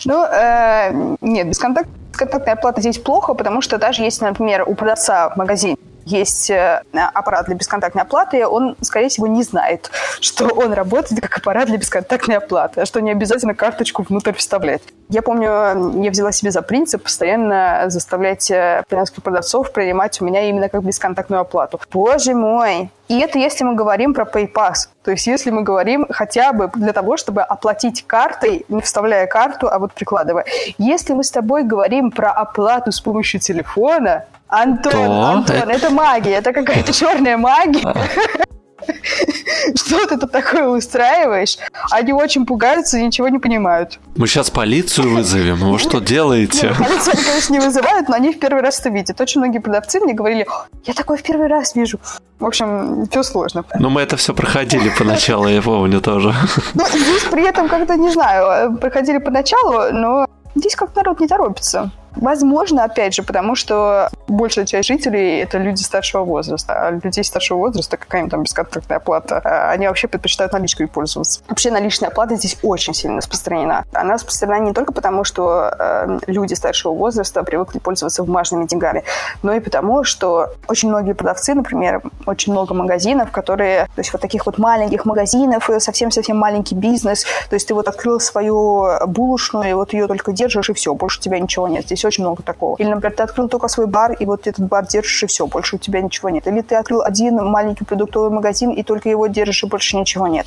[0.06, 5.36] Ну, э, нет, бесконтактная оплата здесь плохо, потому что даже если, например, у продавца в
[5.36, 9.90] магазине есть э, аппарат для бесконтактной оплаты, он, скорее всего, не знает,
[10.20, 14.82] что он работает как аппарат для бесконтактной оплаты, а что не обязательно карточку внутрь вставлять.
[15.08, 20.48] Я помню, я взяла себе за принцип постоянно заставлять итальянских э, продавцов принимать у меня
[20.48, 21.80] именно как бесконтактную оплату.
[21.92, 22.90] Боже мой!
[23.08, 24.88] И это если мы говорим про PayPass.
[25.02, 29.68] То есть если мы говорим хотя бы для того, чтобы оплатить картой, не вставляя карту,
[29.68, 30.46] а вот прикладывая.
[30.78, 34.24] Если мы с тобой говорим про оплату с помощью телефона,
[34.54, 35.90] Антон, То Антон, это...
[35.90, 37.82] магия, это какая-то черная магия.
[39.76, 41.56] Что ты тут такое устраиваешь?
[41.90, 43.98] Они очень пугаются и ничего не понимают.
[44.16, 45.56] Мы сейчас полицию вызовем.
[45.56, 46.68] Вы что делаете?
[46.68, 49.20] Нет, полицию они, конечно, не вызывают, но они в первый раз это видят.
[49.20, 50.46] Очень многие продавцы мне говорили,
[50.84, 51.98] я такой в первый раз вижу.
[52.38, 53.64] В общем, все сложно.
[53.78, 56.34] Но мы это все проходили поначалу, я помню тоже.
[56.74, 61.90] Ну, здесь при этом как-то, не знаю, проходили поначалу, но здесь как народ не торопится.
[62.16, 66.74] Возможно, опять же, потому что большая часть жителей– это люди старшего возраста.
[66.74, 71.40] А людей старшего возраста, какая-нибудь там бесконтрактная оплата, а они вообще предпочитают наличкой пользоваться.
[71.48, 73.84] Вообще наличная оплата здесь очень сильно распространена.
[73.92, 79.04] Она распространена не только потому, что э, люди старшего возраста привыкли пользоваться бумажными деньгами,
[79.42, 84.22] но и потому, что очень многие продавцы, например, очень много магазинов, которые, то есть вот
[84.22, 89.72] таких вот маленьких магазинов, совсем-совсем маленький бизнес, то есть ты вот открыл свою булочную, и
[89.74, 91.84] вот ее только держишь, и все, больше у тебя ничего нет.
[91.86, 92.76] Здесь очень много такого.
[92.76, 95.76] Или, например, ты открыл только свой бар, и вот этот бар держишь, и все, больше
[95.76, 96.46] у тебя ничего нет.
[96.46, 100.46] Или ты открыл один маленький продуктовый магазин, и только его держишь, и больше ничего нет.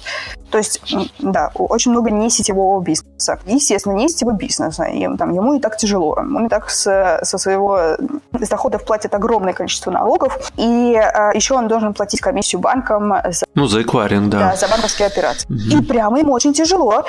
[0.52, 0.82] То есть,
[1.20, 3.40] да, очень много не сетевого бизнеса.
[3.46, 4.80] Естественно, не сетевой бизнес.
[4.80, 6.12] И, там, ему и так тяжело.
[6.18, 7.98] Он и так с, со своего
[8.40, 13.46] с доходов платит огромное количество налогов, и а, еще он должен платить комиссию банкам за,
[13.56, 14.40] ну, за эквайринг, да.
[14.40, 15.48] да за банковские операции.
[15.50, 15.82] Угу.
[15.82, 17.04] И прямо им очень тяжело.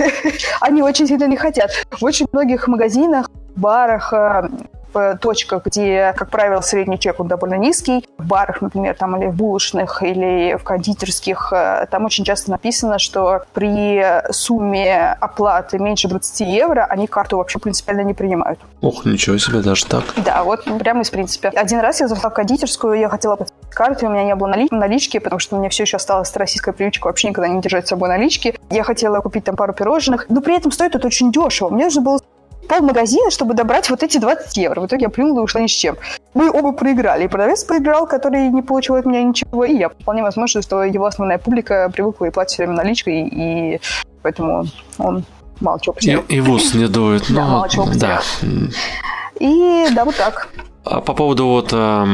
[0.60, 1.70] Они очень сильно не хотят.
[1.90, 4.48] В очень многих магазинах, барах, э,
[5.20, 8.06] точках, где, как правило, средний чек он довольно низкий.
[8.18, 12.98] В барах, например, там, или в булочных, или в кондитерских, э, там очень часто написано,
[12.98, 18.60] что при сумме оплаты меньше 20 евро они карту вообще принципиально не принимают.
[18.82, 20.04] Ох, ничего себе, даже так?
[20.16, 21.48] Да, вот прямо из принципа.
[21.48, 24.68] Один раз я зашла в кондитерскую, я хотела платить картой, у меня не было налич-
[24.70, 27.90] налички, потому что у меня все еще осталась российская привычка вообще никогда не держать с
[27.90, 28.58] собой налички.
[28.68, 31.70] Я хотела купить там пару пирожных, но при этом стоит это очень дешево.
[31.70, 32.20] Мне нужно было
[32.72, 34.80] полмагазина, чтобы добрать вот эти 20 евро.
[34.80, 35.96] В итоге я плюнула и ушла ни с чем.
[36.32, 37.24] Мы оба проиграли.
[37.24, 39.90] И продавец проиграл, который не получил от меня ничего, и я.
[39.90, 43.80] Вполне возможно, что его основная публика привыкла и платит все время наличкой, и
[44.22, 44.64] поэтому
[44.96, 45.24] он
[45.60, 46.22] мало чего потерял.
[46.28, 47.24] И, и не дует.
[47.28, 48.22] Да, мало чего потерял.
[49.38, 50.48] И да, вот так.
[50.84, 52.06] А по поводу вот э,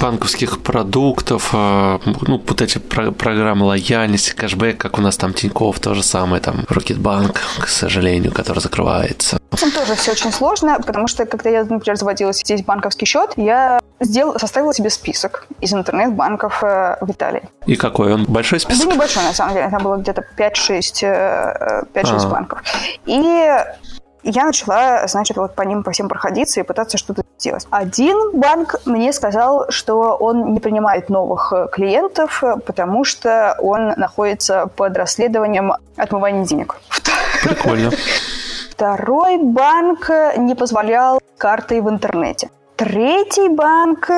[0.00, 5.80] банковских продуктов, э, ну, вот эти про- программы лояльности, кэшбэк, как у нас там Тиньков,
[5.80, 9.38] то же самое, там Рокетбанк, к сожалению, который закрывается.
[9.50, 13.80] Там тоже все очень сложно, потому что, когда я, например, заводила здесь банковский счет, я
[13.98, 17.42] сделал, составила себе список из интернет-банков э, в Италии.
[17.66, 18.24] И какой он?
[18.26, 18.86] Большой список?
[18.86, 19.68] Да небольшой, на самом деле.
[19.68, 22.62] Там было где-то 5-6 э, 5-6 банков.
[23.06, 23.48] И
[24.30, 27.66] я начала, значит, вот по ним по всем проходиться и пытаться что-то сделать.
[27.70, 34.96] Один банк мне сказал, что он не принимает новых клиентов, потому что он находится под
[34.96, 36.76] расследованием отмывания денег.
[37.42, 37.90] Прикольно.
[38.70, 42.50] Второй банк не позволял картой в интернете.
[42.76, 44.10] Третий банк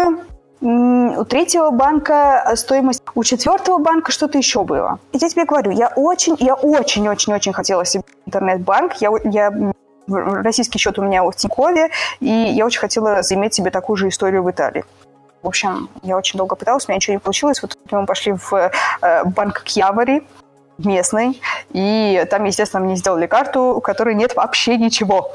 [0.61, 4.99] у третьего банка стоимость, у четвертого банка что-то еще было.
[5.13, 8.95] Я тебе говорю, я очень, я очень-очень-очень хотела себе интернет-банк.
[8.95, 9.73] Я, я
[10.09, 11.91] российский счет у меня в Тинькове,
[12.21, 14.85] и я очень хотела заиметь себе такую же историю в Италии.
[15.43, 17.63] В общем, я очень долго пыталась, у меня ничего не получилось.
[17.63, 18.53] Вот мы пошли в
[19.03, 20.23] э, банк Кьявари,
[20.79, 21.41] местный,
[21.71, 25.33] и там, естественно, мне сделали карту, у которой нет вообще ничего.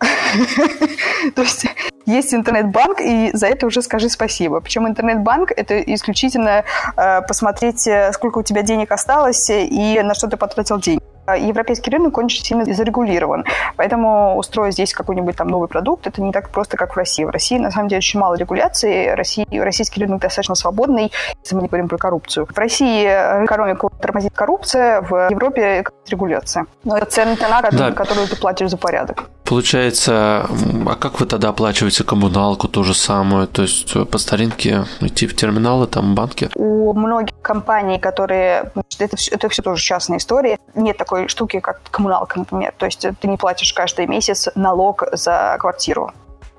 [1.34, 1.66] То есть
[2.06, 4.60] есть интернет-банк, и за это уже скажи спасибо.
[4.60, 6.64] Причем интернет-банк– это исключительно
[6.96, 11.02] э, посмотреть, э, сколько у тебя денег осталось и на что ты потратил деньги.
[11.24, 13.44] А европейский рынок очень сильно зарегулирован.
[13.76, 17.24] Поэтому устроить здесь какой-нибудь там новый продукт, это не так просто, как в России.
[17.24, 19.08] В России, на самом деле, очень мало регуляции.
[19.08, 21.12] России, российский рынок достаточно свободный,
[21.42, 22.46] если мы не говорим про коррупцию.
[22.46, 26.66] В России экономику тормозит коррупция, в Европе регуляция.
[26.84, 27.36] Но это цена,
[27.70, 27.92] да.
[27.92, 29.24] которую ты платишь за порядок.
[29.52, 30.46] Получается,
[30.86, 33.46] а как вы тогда оплачиваете коммуналку, то же самое?
[33.46, 36.48] То есть по старинке идти в терминалы, там, банки?
[36.54, 38.72] У многих компаний, которые...
[38.98, 40.58] Это, это все тоже частная история.
[40.74, 42.72] Нет такой штуки, как коммуналка, например.
[42.78, 46.12] То есть ты не платишь каждый месяц налог за квартиру.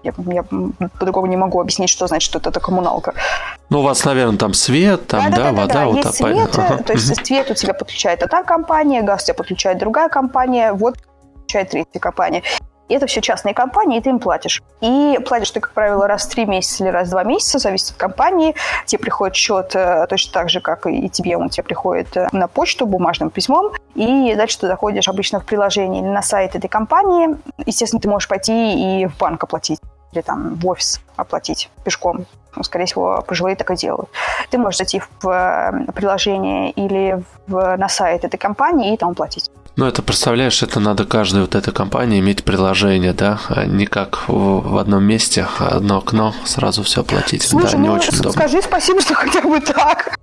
[0.03, 0.43] Я, я
[0.99, 3.15] по-другому не могу объяснить, что значит, что это коммуналка.
[3.71, 6.59] Ну, у вас, наверное, там свет, там, да, да, да вода, да, вот есть свет,
[6.59, 6.83] ага.
[6.83, 10.97] то есть свет у тебя подключает одна компания, газ у тебя подключает другая компания, вот
[11.33, 12.43] подключает третья компания.
[12.89, 14.61] И это все частные компании, и ты им платишь.
[14.81, 17.91] И платишь ты, как правило, раз в три месяца или раз в два месяца, зависит
[17.91, 18.55] от компании.
[18.85, 22.47] Тебе приходит счет э, точно так же, как и тебе, он тебе приходит э, на
[22.47, 23.71] почту бумажным письмом.
[23.95, 27.37] И дальше ты заходишь обычно в приложение или на сайт этой компании.
[27.65, 29.79] Естественно, ты можешь пойти и в банк оплатить
[30.13, 32.25] или там в офис оплатить пешком.
[32.55, 34.09] Ну, скорее всего, пожилые так и делают.
[34.51, 39.49] Ты можешь зайти в э, приложение или в, на сайт этой компании и там оплатить.
[39.75, 44.25] Ну, это, представляешь, это надо каждой вот этой компании иметь приложение, да, а не как
[44.27, 47.41] в, одном месте, одно окно, сразу все оплатить.
[47.41, 48.31] Слушай, да, не ну, очень удобно.
[48.33, 50.15] скажи спасибо, что хотя бы так.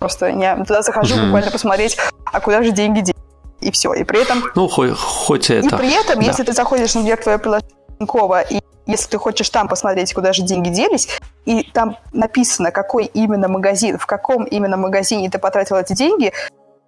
[0.00, 1.24] Просто я туда захожу угу.
[1.26, 3.14] буквально посмотреть, а куда же деньги деньги.
[3.60, 3.92] И все.
[3.92, 4.42] И при этом...
[4.54, 5.76] Ну, хоть, хоть это.
[5.76, 6.26] И при этом, да.
[6.26, 10.32] если ты заходишь, например, в твое приложение Тинькова, и если ты хочешь там посмотреть, куда
[10.32, 11.08] же деньги делись,
[11.44, 16.32] и там написано, какой именно магазин, в каком именно магазине ты потратил эти деньги,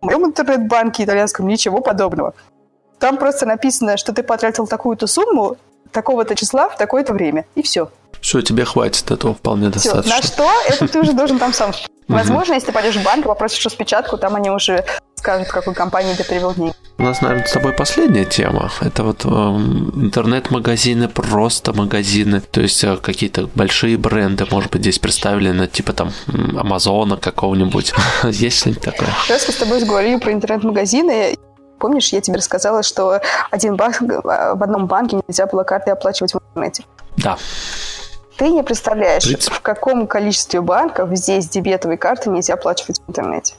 [0.03, 2.35] в моем интернет-банке итальянском ничего подобного.
[2.99, 5.57] Там просто написано, что ты потратил такую-то сумму,
[5.93, 7.47] такого-то числа в такое-то время.
[7.55, 7.91] И все.
[8.23, 9.93] Все, тебе хватит этого вполне все.
[9.93, 10.16] достаточно.
[10.16, 10.49] На что?
[10.68, 11.73] Это ты уже должен там сам.
[12.09, 14.85] Возможно, если ты пойдешь в банк, попросишь распечатку, там они уже
[15.16, 16.73] скажут, какой компании ты перевел деньги.
[16.99, 18.70] У нас, наверное, с тобой последняя тема.
[18.81, 22.41] Это вот э, интернет-магазины, просто магазины.
[22.41, 26.12] То есть э, какие-то большие бренды, может быть, здесь представлены, типа там
[26.57, 27.93] Амазона какого-нибудь.
[28.25, 29.09] Есть что-нибудь такое?
[29.29, 31.37] Раз мы с тобой говорили про интернет-магазины,
[31.79, 33.20] Помнишь, я тебе рассказала, что
[33.51, 36.85] один банк, э, в одном банке нельзя было карты оплачивать в интернете?
[37.16, 37.37] Да.
[38.43, 39.53] Ты не представляешь, Принцип.
[39.53, 43.55] в каком количестве банков здесь дебетовые карты нельзя оплачивать в интернете.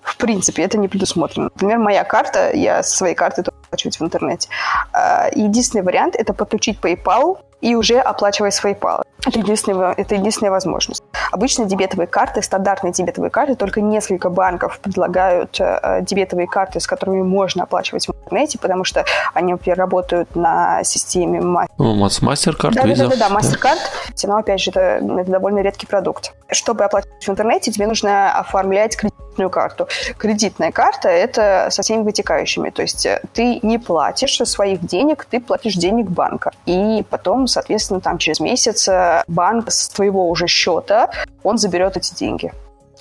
[0.00, 1.50] В принципе, это не предусмотрено.
[1.52, 4.48] Например, моя карта, я со своей карты тоже оплачивать в интернете.
[4.92, 9.02] А, единственный вариант– это подключить PayPal и уже оплачивать с PayPal.
[9.26, 11.02] Это единственная, это единственная возможность.
[11.32, 17.22] Обычно дебетовые карты, стандартные дебетовые карты, только несколько банков предлагают э, дебетовые карты, с которыми
[17.22, 19.04] можно оплачивать в интернете, потому что
[19.34, 23.08] они, например, работают на системе ну, MasterCard, да, Visa.
[23.08, 23.78] Да, да, да, MasterCard,
[24.24, 26.32] но, опять же, это, это довольно редкий продукт.
[26.50, 29.88] Чтобы оплачивать в интернете, тебе нужно оформлять кредитную карту.
[30.16, 35.40] Кредитная карта– это со всеми вытекающими, то есть э, ты не платишь своих денег, ты
[35.40, 36.52] платишь денег банка.
[36.66, 41.10] И потом, соответственно, там через месяц э, банк с твоего уже счета,
[41.42, 42.52] он заберет эти деньги,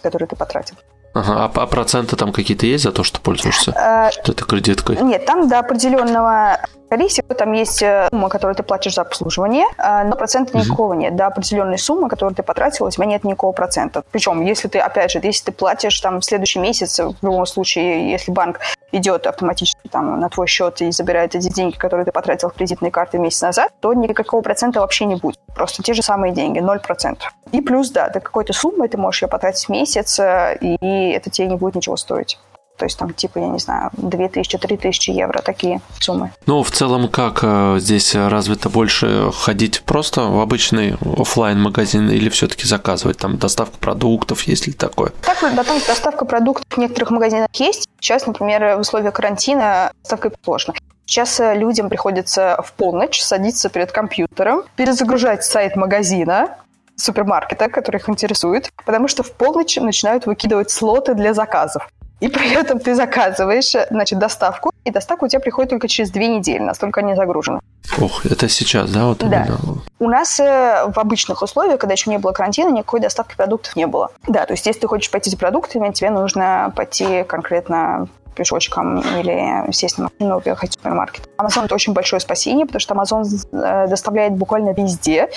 [0.02, 0.76] которые ты потратил.
[1.14, 4.98] Ага, а, а проценты там какие-то есть за то, что пользуешься а, этой кредиткой?
[5.02, 10.04] Нет, там до определенного количества, там есть э, сумма, которую ты платишь за обслуживание, а,
[10.04, 11.16] но процента никакого нет.
[11.16, 14.04] До определенной суммы, которую ты потратил, у тебя нет никакого процента.
[14.12, 18.12] Причем, если ты, опять же, если ты платишь там в следующий месяц, в любом случае,
[18.12, 18.60] если банк
[18.92, 22.92] идет автоматически там на твой счет и забирает эти деньги, которые ты потратил в кредитные
[22.92, 25.40] карты месяц назад, то никакого процента вообще не будет.
[25.56, 27.18] Просто те же самые деньги, 0%.
[27.52, 31.30] И плюс, да, до какой-то суммы ты можешь ее потратить в месяц, э, и это
[31.30, 32.38] тебе не будет ничего стоить.
[32.78, 36.32] То есть там типа, я не знаю, 2000-3000 евро, такие суммы.
[36.46, 42.30] Ну, в целом, как э, здесь развито больше ходить просто в обычный офлайн магазин или
[42.30, 45.12] все-таки заказывать там доставку продуктов, есть ли такое?
[45.22, 47.90] Так, да, там доставка продуктов в некоторых магазинах есть.
[48.00, 50.74] Сейчас, например, в условиях карантина доставкой сложно.
[51.08, 56.58] Сейчас э, людям приходится в полночь садиться перед компьютером, перезагружать сайт магазина,
[56.98, 61.88] супермаркета, который их интересует, потому что в полночь начинают выкидывать слоты для заказов.
[62.20, 66.28] И при этом ты заказываешь, значит, доставку, и доставка у тебя приходит только через две
[66.28, 67.60] недели, настолько они загружены.
[68.00, 69.06] Ох, это сейчас, да?
[69.06, 69.46] Вот да.
[69.46, 69.82] Именно.
[70.00, 73.86] У нас э, в обычных условиях, когда еще не было карантина, никакой доставки продуктов не
[73.86, 74.12] было.
[74.28, 78.08] Да, то есть если ты хочешь пойти за продуктами, тебе нужно пойти конкретно
[78.38, 81.28] пешочком или сесть на машину и уехать в супермаркет.
[81.38, 85.30] Amazon– это очень большое спасение, потому что Amazon э, доставляет буквально везде.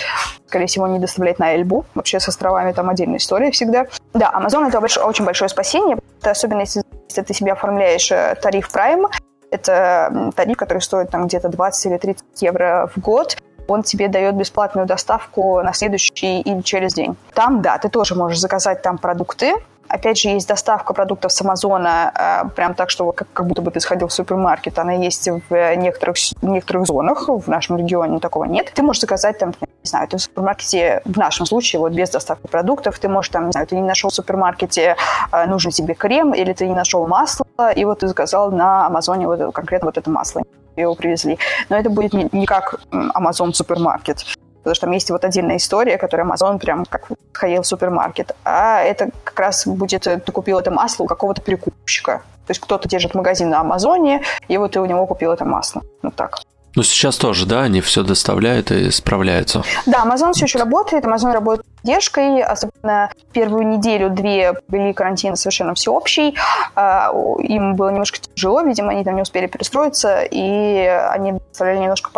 [0.47, 1.85] Скорее всего, не доставляет на Эльбу.
[1.95, 3.87] Вообще с островами там отдельная история всегда.
[4.15, 9.07] Да, Amazon– это очень большое спасение, особенно если, если ты себе оформляешь э, тариф Prime.
[9.51, 13.37] Это тариф, который стоит там где-то 20 или 30 евро в год
[13.71, 17.17] он тебе дает бесплатную доставку на следующий или через день.
[17.35, 19.55] Там, да, ты тоже можешь заказать там продукты,
[19.91, 23.73] Опять же, есть доставка продуктов с Амазона, э, прям так, что как, как будто бы
[23.73, 24.79] ты сходил в супермаркет.
[24.79, 28.71] Она есть в некоторых, некоторых зонах, в нашем регионе такого нет.
[28.73, 32.47] Ты можешь заказать там, не знаю, ты в супермаркете, в нашем случае, вот без доставки
[32.47, 34.97] продуктов, ты можешь там, не знаю, ты не нашел в супермаркете
[35.33, 39.27] э, нужный тебе крем, или ты не нашел масло, и вот ты заказал на Амазоне
[39.27, 40.43] вот конкретно вот это масло
[40.77, 41.37] его привезли.
[41.69, 44.25] Но это будет не, не как Amazon супермаркет.
[44.63, 48.33] Потому что там есть вот отдельная история, которая Amazon прям как ходил в супермаркет.
[48.45, 52.23] А это как раз будет, э, ты купил это масло у какого-то перекупщика.
[52.47, 55.83] То есть кто-то держит магазин на Амазоне, и вот ты у него купил это масло.
[56.03, 56.41] Вот так.
[56.77, 59.65] Ну, сейчас тоже, да, они все доставляют и справляются.
[59.87, 65.75] Да, Amazon все еще работает, Amazon работает с поддержкой, особенно первую неделю-две были карантин совершенно
[65.75, 66.37] всеобщий,
[66.77, 72.11] а, им было немножко тяжело, видимо, они там не успели перестроиться, и они доставляли немножко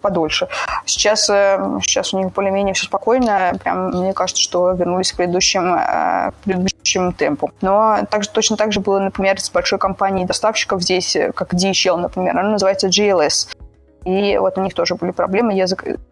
[0.00, 0.48] подольше.
[0.86, 3.52] Сейчас, э, сейчас у них более-менее все спокойно.
[3.62, 7.50] Прям, мне кажется, что вернулись к предыдущим, э, к предыдущим темпу.
[7.60, 11.96] Но также, точно так же было, например, с большой компанией доставщиков здесь, э, как DHL,
[11.96, 12.38] например.
[12.38, 13.48] Она называется GLS.
[14.04, 15.52] И вот у них тоже были проблемы.
[15.52, 15.66] Я,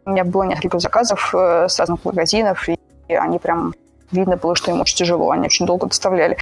[0.05, 3.75] у меня было несколько заказов с разных магазинов, и они прям
[4.11, 5.31] видно было, что им очень тяжело.
[5.31, 6.37] Они очень долго доставляли.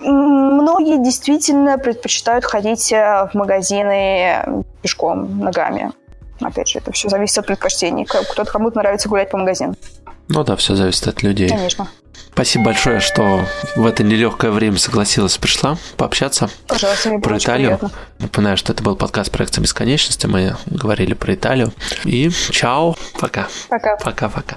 [0.00, 5.92] Многие действительно предпочитают ходить в магазины пешком, ногами.
[6.40, 8.04] Опять же, это все зависит от предпочтений.
[8.04, 9.74] Кто-то кому-то нравится гулять по магазину.
[10.28, 11.48] Ну да, все зависит от людей.
[11.48, 11.88] Конечно.
[12.32, 13.44] Спасибо большое, что
[13.76, 17.78] в это нелегкое время согласилась, пришла пообщаться Пожалуйста, про Италию.
[17.78, 17.90] Приятно.
[18.18, 20.26] Напоминаю, что это был подкаст проекта бесконечности.
[20.26, 21.72] Мы говорили про Италию.
[22.04, 23.48] И чао, пока.
[23.68, 23.96] Пока.
[23.96, 24.56] Пока-пока.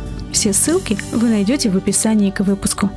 [0.31, 2.89] Все ссылки вы найдете в описании к выпуску.